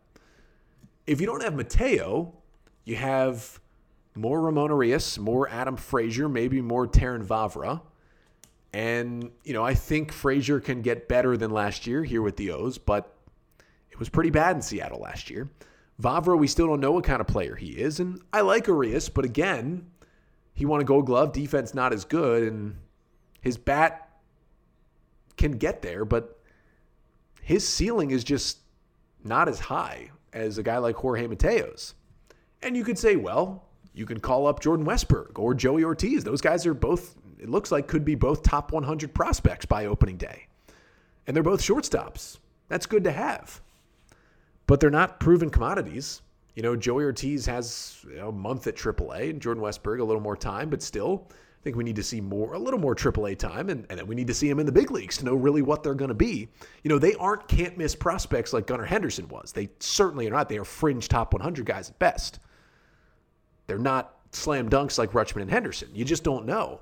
If 1.06 1.20
you 1.20 1.26
don't 1.26 1.42
have 1.42 1.54
Mateo, 1.54 2.32
you 2.86 2.96
have 2.96 3.60
more 4.14 4.40
Ramon 4.40 4.70
Urias, 4.70 5.18
more 5.18 5.46
Adam 5.50 5.76
Frazier, 5.76 6.26
maybe 6.26 6.62
more 6.62 6.86
Terrin 6.86 7.22
Vavra. 7.22 7.82
And, 8.72 9.30
you 9.44 9.52
know, 9.52 9.62
I 9.62 9.74
think 9.74 10.10
Frazier 10.10 10.58
can 10.58 10.80
get 10.80 11.06
better 11.06 11.36
than 11.36 11.50
last 11.50 11.86
year 11.86 12.02
here 12.02 12.22
with 12.22 12.38
the 12.38 12.52
O's, 12.52 12.78
but 12.78 13.14
it 13.90 13.98
was 13.98 14.08
pretty 14.08 14.30
bad 14.30 14.56
in 14.56 14.62
Seattle 14.62 15.00
last 15.00 15.28
year. 15.28 15.50
Vavra, 16.00 16.38
we 16.38 16.46
still 16.46 16.66
don't 16.66 16.80
know 16.80 16.92
what 16.92 17.04
kind 17.04 17.20
of 17.20 17.26
player 17.26 17.56
he 17.56 17.72
is. 17.72 18.00
And 18.00 18.22
I 18.32 18.40
like 18.40 18.68
Urias, 18.68 19.10
but 19.10 19.26
again, 19.26 19.86
he 20.54 20.64
won 20.64 20.80
a 20.80 20.84
gold 20.84 21.04
glove. 21.04 21.34
Defense 21.34 21.74
not 21.74 21.92
as 21.92 22.06
good. 22.06 22.44
And 22.44 22.76
his 23.42 23.58
bat 23.58 24.09
can 25.40 25.52
get 25.52 25.82
there, 25.82 26.04
but 26.04 26.38
his 27.42 27.66
ceiling 27.66 28.12
is 28.12 28.22
just 28.22 28.58
not 29.24 29.48
as 29.48 29.58
high 29.58 30.10
as 30.32 30.58
a 30.58 30.62
guy 30.62 30.78
like 30.78 30.94
Jorge 30.96 31.26
Mateos. 31.26 31.94
And 32.62 32.76
you 32.76 32.84
could 32.84 32.98
say, 32.98 33.16
well, 33.16 33.64
you 33.92 34.06
can 34.06 34.20
call 34.20 34.46
up 34.46 34.60
Jordan 34.60 34.86
Westburg 34.86 35.38
or 35.38 35.54
Joey 35.54 35.82
Ortiz. 35.82 36.22
Those 36.22 36.40
guys 36.40 36.66
are 36.66 36.74
both 36.74 37.16
it 37.40 37.48
looks 37.48 37.72
like 37.72 37.88
could 37.88 38.04
be 38.04 38.14
both 38.14 38.42
top 38.42 38.70
100 38.70 39.14
prospects 39.14 39.64
by 39.64 39.86
opening 39.86 40.18
day. 40.18 40.46
And 41.26 41.34
they're 41.34 41.42
both 41.42 41.62
shortstops. 41.62 42.38
That's 42.68 42.84
good 42.84 43.04
to 43.04 43.12
have. 43.12 43.62
But 44.66 44.78
they're 44.78 44.90
not 44.90 45.20
proven 45.20 45.48
commodities. 45.48 46.20
You 46.54 46.62
know, 46.62 46.76
Joey 46.76 47.04
Ortiz 47.04 47.46
has 47.46 48.04
a 48.20 48.30
month 48.30 48.66
at 48.66 48.76
AAA 48.76 49.30
and 49.30 49.40
Jordan 49.40 49.62
Westburg 49.62 50.00
a 50.00 50.04
little 50.04 50.20
more 50.20 50.36
time, 50.36 50.68
but 50.68 50.82
still, 50.82 51.28
I 51.60 51.62
think 51.62 51.76
we 51.76 51.84
need 51.84 51.96
to 51.96 52.02
see 52.02 52.22
more, 52.22 52.54
a 52.54 52.58
little 52.58 52.80
more 52.80 52.94
AAA 52.94 53.38
time, 53.38 53.68
and, 53.68 53.86
and 53.90 53.98
then 53.98 54.06
we 54.06 54.14
need 54.14 54.28
to 54.28 54.34
see 54.34 54.48
them 54.48 54.60
in 54.60 54.66
the 54.66 54.72
big 54.72 54.90
leagues 54.90 55.18
to 55.18 55.26
know 55.26 55.34
really 55.34 55.60
what 55.60 55.82
they're 55.82 55.94
going 55.94 56.08
to 56.08 56.14
be. 56.14 56.48
You 56.82 56.88
know, 56.88 56.98
they 56.98 57.14
aren't 57.16 57.48
can't 57.48 57.76
miss 57.76 57.94
prospects 57.94 58.54
like 58.54 58.66
Gunnar 58.66 58.86
Henderson 58.86 59.28
was. 59.28 59.52
They 59.52 59.68
certainly 59.78 60.26
are 60.26 60.30
not. 60.30 60.48
They 60.48 60.56
are 60.56 60.64
fringe 60.64 61.08
top 61.08 61.34
100 61.34 61.66
guys 61.66 61.90
at 61.90 61.98
best. 61.98 62.38
They're 63.66 63.78
not 63.78 64.16
slam 64.32 64.70
dunks 64.70 64.98
like 64.98 65.12
Rutschman 65.12 65.42
and 65.42 65.50
Henderson. 65.50 65.90
You 65.92 66.04
just 66.04 66.24
don't 66.24 66.46
know. 66.46 66.80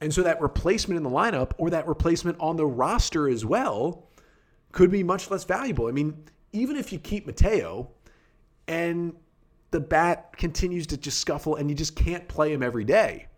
And 0.00 0.12
so 0.12 0.24
that 0.24 0.40
replacement 0.40 0.96
in 0.96 1.04
the 1.04 1.10
lineup 1.10 1.52
or 1.56 1.70
that 1.70 1.86
replacement 1.86 2.36
on 2.40 2.56
the 2.56 2.66
roster 2.66 3.28
as 3.28 3.44
well 3.44 4.08
could 4.72 4.90
be 4.90 5.04
much 5.04 5.30
less 5.30 5.44
valuable. 5.44 5.86
I 5.86 5.92
mean, 5.92 6.24
even 6.52 6.76
if 6.76 6.92
you 6.92 6.98
keep 6.98 7.26
Mateo 7.26 7.90
and 8.66 9.14
the 9.70 9.80
bat 9.80 10.36
continues 10.36 10.88
to 10.88 10.96
just 10.96 11.18
scuffle 11.18 11.54
and 11.56 11.70
you 11.70 11.76
just 11.76 11.94
can't 11.94 12.26
play 12.26 12.52
him 12.52 12.62
every 12.62 12.84
day, 12.84 13.28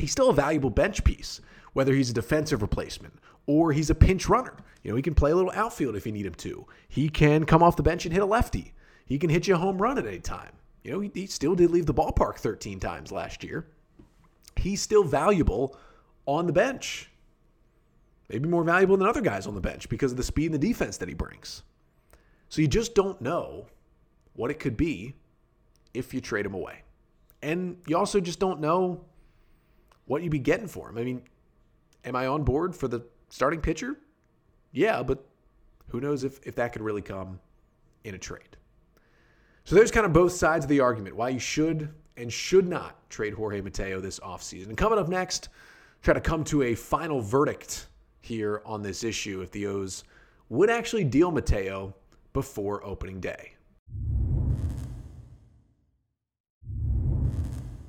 he's 0.00 0.12
still 0.12 0.30
a 0.30 0.34
valuable 0.34 0.70
bench 0.70 1.04
piece, 1.04 1.40
whether 1.72 1.94
he's 1.94 2.10
a 2.10 2.14
defensive 2.14 2.62
replacement 2.62 3.14
or 3.46 3.72
he's 3.72 3.90
a 3.90 3.94
pinch 3.94 4.28
runner. 4.28 4.56
You 4.82 4.90
know, 4.90 4.96
he 4.96 5.02
can 5.02 5.14
play 5.14 5.30
a 5.30 5.36
little 5.36 5.52
outfield 5.54 5.96
if 5.96 6.06
you 6.06 6.12
need 6.12 6.26
him 6.26 6.34
to. 6.34 6.66
He 6.88 7.08
can 7.08 7.44
come 7.44 7.62
off 7.62 7.76
the 7.76 7.82
bench 7.82 8.04
and 8.04 8.12
hit 8.12 8.22
a 8.22 8.26
lefty. 8.26 8.74
He 9.06 9.18
can 9.18 9.30
hit 9.30 9.46
you 9.46 9.54
a 9.54 9.58
home 9.58 9.78
run 9.78 9.98
at 9.98 10.06
any 10.06 10.20
time. 10.20 10.52
You 10.84 10.92
know, 10.92 11.00
he, 11.00 11.10
he 11.14 11.26
still 11.26 11.54
did 11.54 11.70
leave 11.70 11.86
the 11.86 11.94
ballpark 11.94 12.36
13 12.36 12.78
times 12.78 13.10
last 13.10 13.42
year 13.42 13.66
he's 14.58 14.82
still 14.82 15.04
valuable 15.04 15.76
on 16.26 16.46
the 16.46 16.52
bench. 16.52 17.10
Maybe 18.28 18.48
more 18.48 18.64
valuable 18.64 18.96
than 18.96 19.06
other 19.06 19.22
guys 19.22 19.46
on 19.46 19.54
the 19.54 19.60
bench 19.60 19.88
because 19.88 20.10
of 20.10 20.18
the 20.18 20.22
speed 20.22 20.52
and 20.52 20.54
the 20.54 20.66
defense 20.66 20.98
that 20.98 21.08
he 21.08 21.14
brings. 21.14 21.62
So 22.50 22.60
you 22.60 22.68
just 22.68 22.94
don't 22.94 23.20
know 23.20 23.66
what 24.34 24.50
it 24.50 24.58
could 24.58 24.76
be 24.76 25.14
if 25.94 26.12
you 26.12 26.20
trade 26.20 26.44
him 26.44 26.54
away. 26.54 26.82
And 27.42 27.78
you 27.86 27.96
also 27.96 28.20
just 28.20 28.38
don't 28.38 28.60
know 28.60 29.04
what 30.08 30.22
you'd 30.22 30.30
be 30.30 30.38
getting 30.38 30.66
for 30.66 30.88
him. 30.88 30.98
I 30.98 31.04
mean, 31.04 31.22
am 32.04 32.16
I 32.16 32.26
on 32.26 32.42
board 32.42 32.74
for 32.74 32.88
the 32.88 33.06
starting 33.28 33.60
pitcher? 33.60 33.96
Yeah, 34.72 35.02
but 35.02 35.24
who 35.88 36.00
knows 36.00 36.24
if, 36.24 36.40
if 36.46 36.56
that 36.56 36.72
could 36.72 36.82
really 36.82 37.02
come 37.02 37.38
in 38.04 38.14
a 38.14 38.18
trade. 38.18 38.56
So 39.64 39.76
there's 39.76 39.90
kind 39.90 40.06
of 40.06 40.12
both 40.12 40.32
sides 40.32 40.64
of 40.64 40.68
the 40.70 40.80
argument 40.80 41.14
why 41.14 41.28
you 41.28 41.38
should 41.38 41.90
and 42.16 42.32
should 42.32 42.66
not 42.66 43.08
trade 43.10 43.34
Jorge 43.34 43.60
Mateo 43.60 44.00
this 44.00 44.18
offseason. 44.20 44.68
And 44.68 44.76
coming 44.76 44.98
up 44.98 45.08
next, 45.08 45.50
try 46.02 46.14
to 46.14 46.20
come 46.20 46.42
to 46.44 46.62
a 46.62 46.74
final 46.74 47.20
verdict 47.20 47.86
here 48.22 48.62
on 48.64 48.82
this 48.82 49.04
issue 49.04 49.42
if 49.42 49.50
the 49.50 49.66
O's 49.66 50.04
would 50.48 50.70
actually 50.70 51.04
deal 51.04 51.30
Mateo 51.30 51.94
before 52.32 52.84
opening 52.84 53.20
day. 53.20 53.52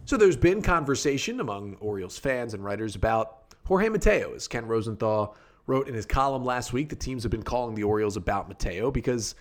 So 0.10 0.18
there's 0.18 0.36
been 0.36 0.64
conversation 0.64 1.40
among 1.40 1.76
Orioles 1.82 2.18
fans 2.18 2.56
and 2.56 2.66
writers 2.66 2.96
about 2.96 3.44
Jorge 3.66 3.90
Mateo, 3.90 4.34
as 4.34 4.48
Ken 4.48 4.66
Rosenthal 4.66 5.38
wrote 5.68 5.88
in 5.88 5.94
his 5.94 6.08
column 6.08 6.44
last 6.44 6.74
week. 6.74 6.90
The 6.90 6.96
teams 6.96 7.22
have 7.22 7.32
been 7.32 7.44
calling 7.44 7.76
the 7.76 7.84
Orioles 7.84 8.18
about 8.18 8.48
Mateo 8.48 8.90
because 8.90 9.36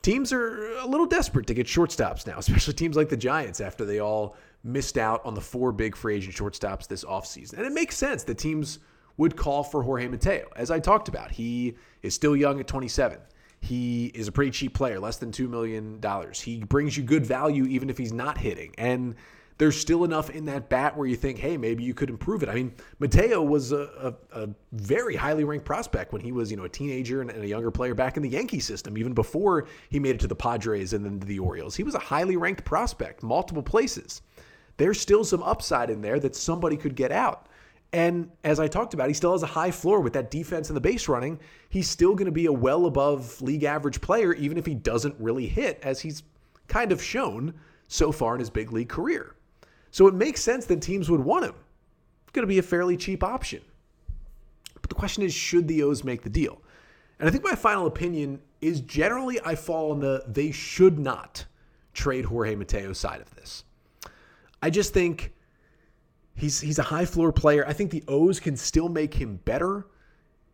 teams 0.00 0.32
are 0.32 0.78
a 0.78 0.86
little 0.86 1.04
desperate 1.04 1.46
to 1.48 1.52
get 1.52 1.66
shortstops 1.66 2.26
now, 2.26 2.38
especially 2.38 2.72
teams 2.72 2.96
like 2.96 3.10
the 3.10 3.18
Giants 3.18 3.60
after 3.60 3.84
they 3.84 4.00
all 4.00 4.34
missed 4.64 4.96
out 4.96 5.22
on 5.26 5.34
the 5.34 5.42
four 5.42 5.72
big 5.72 5.94
free 5.94 6.16
agent 6.16 6.34
shortstops 6.34 6.88
this 6.88 7.04
offseason. 7.04 7.58
And 7.58 7.66
it 7.66 7.74
makes 7.74 7.94
sense 7.94 8.24
that 8.24 8.38
teams 8.38 8.78
would 9.18 9.36
call 9.36 9.62
for 9.62 9.82
Jorge 9.82 10.08
Mateo. 10.08 10.48
As 10.56 10.70
I 10.70 10.80
talked 10.80 11.08
about, 11.08 11.32
he 11.32 11.76
is 12.00 12.14
still 12.14 12.34
young 12.34 12.60
at 12.60 12.66
27. 12.66 13.18
He 13.60 14.06
is 14.14 14.26
a 14.26 14.32
pretty 14.32 14.52
cheap 14.52 14.72
player, 14.72 15.00
less 15.00 15.18
than 15.18 15.32
$2 15.32 15.50
million. 15.50 16.00
He 16.32 16.64
brings 16.64 16.96
you 16.96 17.02
good 17.02 17.26
value 17.26 17.66
even 17.66 17.90
if 17.90 17.98
he's 17.98 18.14
not 18.14 18.38
hitting. 18.38 18.72
And 18.78 19.14
there's 19.58 19.76
still 19.76 20.04
enough 20.04 20.30
in 20.30 20.44
that 20.44 20.68
bat 20.68 20.96
where 20.96 21.06
you 21.06 21.16
think, 21.16 21.38
hey, 21.38 21.56
maybe 21.56 21.82
you 21.82 21.92
could 21.92 22.10
improve 22.10 22.44
it. 22.44 22.48
I 22.48 22.54
mean, 22.54 22.72
Mateo 23.00 23.42
was 23.42 23.72
a, 23.72 24.14
a, 24.32 24.42
a 24.44 24.48
very 24.72 25.16
highly 25.16 25.42
ranked 25.42 25.66
prospect 25.66 26.12
when 26.12 26.22
he 26.22 26.30
was, 26.30 26.50
you 26.50 26.56
know, 26.56 26.64
a 26.64 26.68
teenager 26.68 27.20
and, 27.20 27.30
and, 27.30 27.42
a 27.42 27.46
younger 27.46 27.72
player 27.72 27.92
back 27.92 28.16
in 28.16 28.22
the 28.22 28.28
Yankee 28.28 28.60
system, 28.60 28.96
even 28.96 29.14
before 29.14 29.66
he 29.90 29.98
made 29.98 30.14
it 30.14 30.20
to 30.20 30.28
the 30.28 30.36
Padres 30.36 30.92
and 30.92 31.04
then 31.04 31.18
to 31.18 31.26
the 31.26 31.40
Orioles. 31.40 31.74
He 31.74 31.82
was 31.82 31.96
a 31.96 31.98
highly 31.98 32.36
ranked 32.36 32.64
prospect, 32.64 33.24
multiple 33.24 33.62
places. 33.62 34.22
There's 34.76 35.00
still 35.00 35.24
some 35.24 35.42
upside 35.42 35.90
in 35.90 36.00
there 36.00 36.20
that 36.20 36.36
somebody 36.36 36.76
could 36.76 36.94
get 36.94 37.10
out. 37.10 37.48
And 37.92 38.30
as 38.44 38.60
I 38.60 38.68
talked 38.68 38.94
about, 38.94 39.08
he 39.08 39.14
still 39.14 39.32
has 39.32 39.42
a 39.42 39.46
high 39.46 39.72
floor 39.72 40.00
with 40.00 40.12
that 40.12 40.30
defense 40.30 40.68
and 40.68 40.76
the 40.76 40.80
base 40.80 41.08
running. 41.08 41.40
He's 41.70 41.90
still 41.90 42.14
going 42.14 42.26
to 42.26 42.32
be 42.32 42.46
a 42.46 42.52
well 42.52 42.86
above 42.86 43.40
league 43.42 43.64
average 43.64 44.00
player, 44.00 44.34
even 44.34 44.56
if 44.56 44.66
he 44.66 44.74
doesn't 44.74 45.16
really 45.18 45.48
hit, 45.48 45.80
as 45.82 46.00
he's 46.00 46.22
kind 46.68 46.92
of 46.92 47.02
shown 47.02 47.54
so 47.88 48.12
far 48.12 48.34
in 48.34 48.40
his 48.40 48.50
big 48.50 48.72
league 48.72 48.90
career. 48.90 49.34
So 49.98 50.06
it 50.06 50.14
makes 50.14 50.40
sense 50.40 50.64
that 50.66 50.80
teams 50.80 51.10
would 51.10 51.18
want 51.18 51.44
him. 51.44 51.56
It's 52.22 52.32
going 52.32 52.44
to 52.44 52.46
be 52.46 52.60
a 52.60 52.62
fairly 52.62 52.96
cheap 52.96 53.24
option. 53.24 53.60
But 54.74 54.90
the 54.90 54.94
question 54.94 55.24
is 55.24 55.34
should 55.34 55.66
the 55.66 55.82
O's 55.82 56.04
make 56.04 56.22
the 56.22 56.30
deal? 56.30 56.62
And 57.18 57.28
I 57.28 57.32
think 57.32 57.42
my 57.42 57.56
final 57.56 57.88
opinion 57.88 58.38
is 58.60 58.80
generally 58.82 59.40
I 59.44 59.56
fall 59.56 59.90
on 59.90 59.98
the 59.98 60.22
they 60.28 60.52
should 60.52 61.00
not 61.00 61.46
trade 61.94 62.26
Jorge 62.26 62.54
Mateo 62.54 62.92
side 62.92 63.20
of 63.20 63.34
this. 63.34 63.64
I 64.62 64.70
just 64.70 64.94
think 64.94 65.32
he's 66.36 66.60
he's 66.60 66.78
a 66.78 66.84
high 66.84 67.04
floor 67.04 67.32
player. 67.32 67.66
I 67.66 67.72
think 67.72 67.90
the 67.90 68.04
O's 68.06 68.38
can 68.38 68.56
still 68.56 68.88
make 68.88 69.14
him 69.14 69.40
better. 69.44 69.84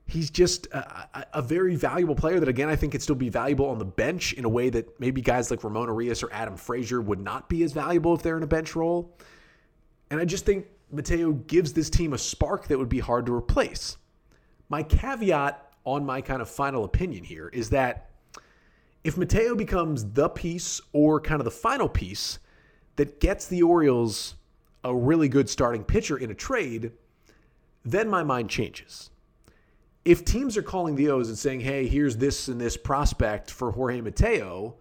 He's 0.07 0.31
just 0.31 0.69
a, 0.69 1.27
a, 1.35 1.43
very 1.43 1.77
valuable 1.77 2.15
player 2.15 2.39
that, 2.39 2.49
again, 2.49 2.69
I 2.69 2.77
think 2.77 2.93
could 2.93 3.01
still 3.03 3.15
be 3.15 3.31
valuable 3.31 3.67
on 3.67 3.79
the 3.79 3.87
bench 3.87 4.35
in 4.35 4.45
a 4.45 4.49
way 4.51 4.69
that 4.69 5.01
maybe 5.01 5.23
guys 5.23 5.51
like 5.51 5.65
Ramon 5.65 5.89
Urias 5.89 6.23
or 6.23 6.31
Adam 6.31 6.59
Frazier 6.59 7.01
would 7.01 7.21
not 7.21 7.49
be 7.49 7.63
as 7.63 7.73
valuable 7.73 8.15
if 8.15 8.23
they're 8.23 8.37
in 8.37 8.43
a 8.43 8.47
bench 8.47 8.77
role. 8.77 9.15
And 10.11 10.21
I 10.21 10.25
just 10.25 10.45
think 10.45 10.67
Mateo 10.91 11.33
gives 11.33 11.73
this 11.73 11.91
team 11.91 12.13
a 12.13 12.19
spark 12.19 12.69
that 12.69 12.79
would 12.79 12.89
be 12.89 13.01
hard 13.01 13.27
to 13.27 13.35
replace. 13.35 13.97
My 14.69 14.83
caveat 14.83 15.73
on 15.85 16.05
my 16.05 16.21
kind 16.21 16.41
of 16.41 16.49
final 16.49 16.85
opinion 16.85 17.25
here 17.25 17.49
is 17.49 17.71
that 17.71 18.11
if 19.03 19.17
Mateo 19.17 19.55
becomes 19.55 20.13
the 20.13 20.29
piece 20.29 20.81
or 20.93 21.21
kind 21.21 21.41
of 21.41 21.45
the 21.45 21.51
final 21.51 21.89
piece 21.89 22.39
that 22.97 23.21
gets 23.21 23.47
the 23.47 23.63
Orioles 23.63 24.37
a 24.83 24.95
really 24.95 25.29
good 25.29 25.49
starting 25.49 25.85
pitcher 25.85 26.17
in 26.17 26.31
a 26.31 26.35
trade, 26.35 26.93
then 27.85 28.09
my 28.09 28.23
mind 28.23 28.49
changes 28.49 29.11
if 30.05 30.25
teams 30.25 30.57
are 30.57 30.63
calling 30.63 30.97
the 30.97 31.09
O's 31.09 31.29
and 31.29 31.39
saying, 31.39 31.61
hey, 31.61 31.89
here's 31.89 32.17
this 32.17 32.49
and 32.49 32.61
this 32.61 32.77
prospect 32.77 33.51
for 33.51 33.73
Jorge 33.73 34.01
Mateo, 34.01 34.77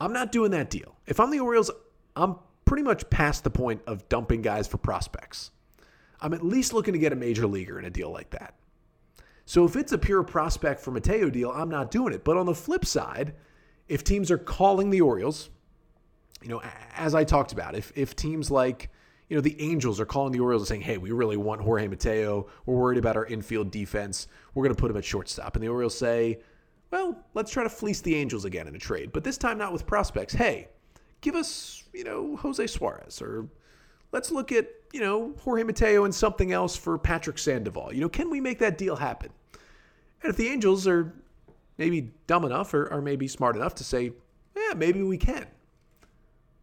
I'm 0.00 0.12
not 0.12 0.30
doing 0.30 0.50
that 0.52 0.70
deal. 0.70 0.96
If 1.06 1.20
I'm 1.20 1.30
the 1.30 1.40
Orioles, 1.40 1.70
I'm 2.14 2.36
pretty 2.68 2.82
much 2.82 3.08
past 3.08 3.44
the 3.44 3.50
point 3.50 3.80
of 3.86 4.06
dumping 4.10 4.42
guys 4.42 4.68
for 4.68 4.76
prospects. 4.76 5.52
I'm 6.20 6.34
at 6.34 6.44
least 6.44 6.74
looking 6.74 6.92
to 6.92 6.98
get 6.98 7.14
a 7.14 7.16
major 7.16 7.46
leaguer 7.46 7.78
in 7.78 7.86
a 7.86 7.90
deal 7.90 8.10
like 8.10 8.28
that. 8.30 8.54
So 9.46 9.64
if 9.64 9.74
it's 9.74 9.92
a 9.92 9.98
pure 9.98 10.22
prospect 10.22 10.80
for 10.80 10.90
Mateo 10.90 11.30
deal, 11.30 11.50
I'm 11.50 11.70
not 11.70 11.90
doing 11.90 12.12
it. 12.12 12.24
But 12.24 12.36
on 12.36 12.44
the 12.44 12.54
flip 12.54 12.84
side, 12.84 13.34
if 13.88 14.04
teams 14.04 14.30
are 14.30 14.36
calling 14.36 14.90
the 14.90 15.00
Orioles, 15.00 15.48
you 16.42 16.48
know, 16.48 16.60
as 16.94 17.14
I 17.14 17.24
talked 17.24 17.52
about, 17.52 17.74
if 17.74 17.90
if 17.96 18.14
teams 18.14 18.50
like 18.50 18.90
you 19.30 19.36
know, 19.36 19.40
the 19.40 19.60
Angels 19.60 19.98
are 19.98 20.06
calling 20.06 20.32
the 20.32 20.40
Orioles 20.40 20.62
and 20.62 20.68
saying, 20.68 20.80
hey, 20.80 20.98
we 20.98 21.10
really 21.10 21.36
want 21.36 21.60
Jorge 21.60 21.86
Mateo. 21.86 22.48
We're 22.66 22.76
worried 22.76 22.98
about 22.98 23.16
our 23.16 23.26
infield 23.26 23.70
defense. 23.70 24.26
We're 24.54 24.64
going 24.64 24.74
to 24.74 24.80
put 24.80 24.90
him 24.90 24.96
at 24.96 25.04
shortstop. 25.04 25.54
And 25.54 25.62
the 25.62 25.68
Orioles 25.68 25.96
say, 25.96 26.40
well, 26.90 27.18
let's 27.34 27.50
try 27.50 27.62
to 27.62 27.68
fleece 27.68 28.00
the 28.00 28.14
Angels 28.14 28.46
again 28.46 28.66
in 28.66 28.74
a 28.74 28.78
trade, 28.78 29.12
but 29.12 29.24
this 29.24 29.36
time 29.36 29.58
not 29.58 29.72
with 29.72 29.86
prospects. 29.86 30.32
Hey, 30.32 30.68
give 31.20 31.34
us, 31.34 31.84
you 31.98 32.04
know, 32.04 32.36
Jose 32.36 32.64
Suarez 32.68 33.20
or 33.20 33.48
let's 34.12 34.30
look 34.30 34.52
at, 34.52 34.68
you 34.92 35.00
know, 35.00 35.34
Jorge 35.40 35.64
Mateo 35.64 36.04
and 36.04 36.14
something 36.14 36.52
else 36.52 36.76
for 36.76 36.96
Patrick 36.96 37.38
Sandoval. 37.38 37.92
You 37.92 38.00
know, 38.00 38.08
can 38.08 38.30
we 38.30 38.40
make 38.40 38.60
that 38.60 38.78
deal 38.78 38.94
happen? 38.94 39.30
And 40.22 40.30
if 40.30 40.36
the 40.36 40.46
Angels 40.46 40.86
are 40.86 41.12
maybe 41.76 42.12
dumb 42.28 42.44
enough 42.44 42.72
or, 42.72 42.86
or 42.86 43.02
maybe 43.02 43.26
smart 43.26 43.56
enough 43.56 43.74
to 43.74 43.84
say, 43.84 44.12
yeah, 44.56 44.74
maybe 44.76 45.02
we 45.02 45.18
can, 45.18 45.46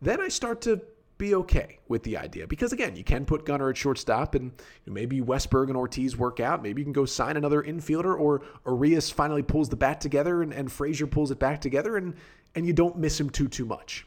then 0.02 0.22
I 0.22 0.30
start 0.30 0.62
to 0.62 0.82
be 1.18 1.36
okay 1.36 1.80
with 1.90 2.04
the 2.04 2.16
idea 2.18 2.48
because 2.48 2.72
again, 2.72 2.96
you 2.96 3.04
can 3.04 3.26
put 3.26 3.46
Gunnar 3.46 3.70
at 3.70 3.78
shortstop, 3.78 4.36
and 4.36 4.52
maybe 4.86 5.22
Westburg 5.22 5.68
and 5.68 5.78
Ortiz 5.78 6.16
work 6.16 6.40
out. 6.40 6.64
Maybe 6.64 6.82
you 6.82 6.86
can 6.86 6.94
go 6.94 7.06
sign 7.06 7.36
another 7.36 7.62
infielder, 7.62 8.18
or 8.18 8.42
Urias 8.66 9.10
finally 9.10 9.42
pulls 9.42 9.70
the 9.70 9.78
bat 9.78 10.02
together, 10.02 10.42
and, 10.42 10.54
and 10.54 10.72
Frazier 10.72 11.08
pulls 11.08 11.32
it 11.32 11.40
back 11.40 11.60
together, 11.62 11.98
and 11.98 12.16
and 12.56 12.66
you 12.66 12.74
don't 12.74 12.98
miss 12.98 13.20
him 13.20 13.30
too 13.30 13.48
too 13.48 13.66
much. 13.66 14.06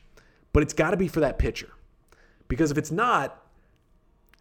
But 0.52 0.62
it's 0.62 0.72
got 0.72 0.90
to 0.90 0.96
be 0.96 1.08
for 1.08 1.20
that 1.20 1.38
pitcher, 1.38 1.70
because 2.48 2.70
if 2.70 2.78
it's 2.78 2.90
not, 2.90 3.44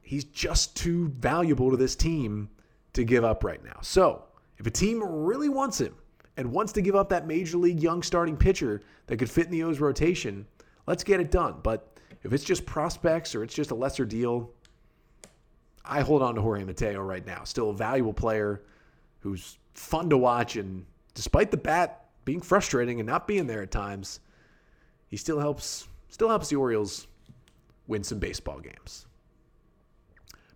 he's 0.02 0.24
just 0.24 0.76
too 0.76 1.10
valuable 1.10 1.70
to 1.70 1.78
this 1.78 1.96
team 1.96 2.50
to 2.93 3.04
give 3.04 3.24
up 3.24 3.43
right 3.43 3.63
now. 3.63 3.78
So 3.82 4.24
if 4.58 4.65
a 4.65 4.72
team 4.72 5.04
really 5.04 5.50
wants 5.50 5.80
him 5.80 5.93
and 6.38 6.52
wants 6.52 6.72
to 6.74 6.82
give 6.82 6.96
up 6.96 7.10
that 7.10 7.28
major 7.28 7.58
league 7.58 7.82
young 7.82 8.02
starting 8.02 8.38
pitcher 8.38 8.82
that 9.08 9.17
could 9.17 9.30
fit 9.30 9.46
in 9.46 9.52
the 9.52 9.63
O's 9.63 9.80
rotation, 9.80 10.48
let's 10.88 11.04
get 11.04 11.20
it 11.20 11.30
done. 11.30 11.56
But 11.62 12.00
if 12.24 12.32
it's 12.32 12.43
just 12.43 12.65
prospects 12.65 13.36
or 13.36 13.43
it's 13.43 13.54
just 13.54 13.72
a 13.72 13.76
lesser 13.76 14.06
deal, 14.06 14.50
I 15.84 16.02
hold 16.02 16.22
on 16.22 16.36
to 16.36 16.41
Jorge 16.41 16.63
Mateo 16.63 17.02
right 17.02 17.26
now. 17.26 17.43
Still 17.43 17.70
a 17.70 17.74
valuable 17.74 18.13
player 18.13 18.63
who's 19.20 19.58
fun 19.74 20.10
to 20.10 20.17
watch. 20.17 20.56
And 20.56 20.86
despite 21.13 21.52
the 21.52 21.58
bat 21.58 22.06
being 22.26 22.41
frustrating 22.41 23.00
and 23.00 23.08
not 23.08 23.28
being 23.28 23.48
there 23.48 23.62
at 23.62 23.72
times, 23.72 24.20
he 25.08 25.17
still 25.17 25.39
helps 25.39 25.88
still 26.10 26.30
helps 26.30 26.50
the 26.50 26.56
Orioles 26.56 27.08
win 27.88 28.04
some 28.04 28.20
baseball 28.20 28.60
games. 28.60 29.06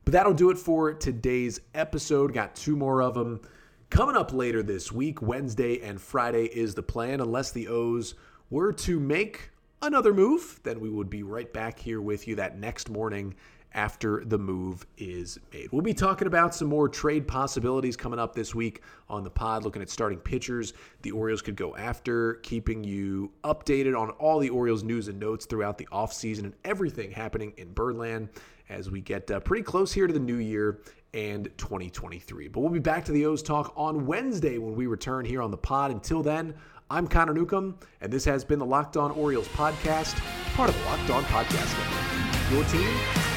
But 0.03 0.13
that'll 0.13 0.33
do 0.33 0.49
it 0.49 0.57
for 0.57 0.93
today's 0.93 1.61
episode. 1.73 2.33
Got 2.33 2.55
two 2.55 2.75
more 2.75 3.01
of 3.01 3.13
them 3.13 3.41
coming 3.89 4.15
up 4.15 4.33
later 4.33 4.63
this 4.63 4.91
week. 4.91 5.21
Wednesday 5.21 5.79
and 5.81 6.01
Friday 6.01 6.45
is 6.45 6.73
the 6.73 6.83
plan, 6.83 7.21
unless 7.21 7.51
the 7.51 7.67
O's 7.67 8.15
were 8.49 8.73
to 8.73 8.99
make 8.99 9.51
another 9.81 10.13
move, 10.13 10.59
then 10.63 10.79
we 10.79 10.89
would 10.89 11.09
be 11.09 11.23
right 11.23 11.51
back 11.51 11.79
here 11.79 12.01
with 12.01 12.27
you 12.27 12.35
that 12.35 12.59
next 12.59 12.89
morning 12.89 13.35
after 13.73 14.23
the 14.25 14.37
move 14.37 14.85
is 14.97 15.39
made. 15.53 15.69
We'll 15.71 15.81
be 15.81 15.93
talking 15.93 16.27
about 16.27 16.53
some 16.53 16.67
more 16.67 16.89
trade 16.89 17.27
possibilities 17.27 17.95
coming 17.95 18.19
up 18.19 18.35
this 18.35 18.53
week 18.53 18.81
on 19.09 19.23
the 19.23 19.29
pod, 19.29 19.63
looking 19.63 19.81
at 19.81 19.89
starting 19.89 20.19
pitchers 20.19 20.73
the 21.01 21.11
Orioles 21.11 21.41
could 21.41 21.55
go 21.55 21.75
after, 21.75 22.35
keeping 22.35 22.83
you 22.83 23.31
updated 23.43 23.97
on 23.97 24.09
all 24.11 24.39
the 24.39 24.49
Orioles 24.49 24.83
news 24.83 25.07
and 25.07 25.19
notes 25.19 25.45
throughout 25.45 25.77
the 25.77 25.87
offseason 25.91 26.43
and 26.43 26.53
everything 26.65 27.11
happening 27.11 27.53
in 27.57 27.71
Birdland 27.73 28.29
as 28.69 28.89
we 28.89 29.01
get 29.01 29.29
uh, 29.31 29.39
pretty 29.39 29.63
close 29.63 29.91
here 29.91 30.07
to 30.07 30.13
the 30.13 30.19
new 30.19 30.37
year 30.37 30.81
and 31.13 31.49
2023. 31.57 32.47
But 32.47 32.61
we'll 32.61 32.69
be 32.69 32.79
back 32.79 33.03
to 33.05 33.11
the 33.11 33.25
O's 33.25 33.43
talk 33.43 33.73
on 33.75 34.05
Wednesday 34.05 34.57
when 34.57 34.75
we 34.75 34.87
return 34.87 35.25
here 35.25 35.41
on 35.41 35.51
the 35.51 35.57
pod. 35.57 35.91
Until 35.91 36.23
then, 36.23 36.53
I'm 36.89 37.07
Connor 37.07 37.33
Newcomb, 37.33 37.77
and 38.01 38.11
this 38.11 38.25
has 38.25 38.43
been 38.43 38.59
the 38.59 38.65
Locked 38.65 38.97
On 38.97 39.11
Orioles 39.11 39.47
podcast, 39.49 40.19
part 40.55 40.69
of 40.69 40.77
the 40.77 40.85
Locked 40.85 41.09
On 41.09 41.23
Podcast 41.23 41.77
Network. 41.77 42.51
Your 42.51 42.63
team 42.65 43.30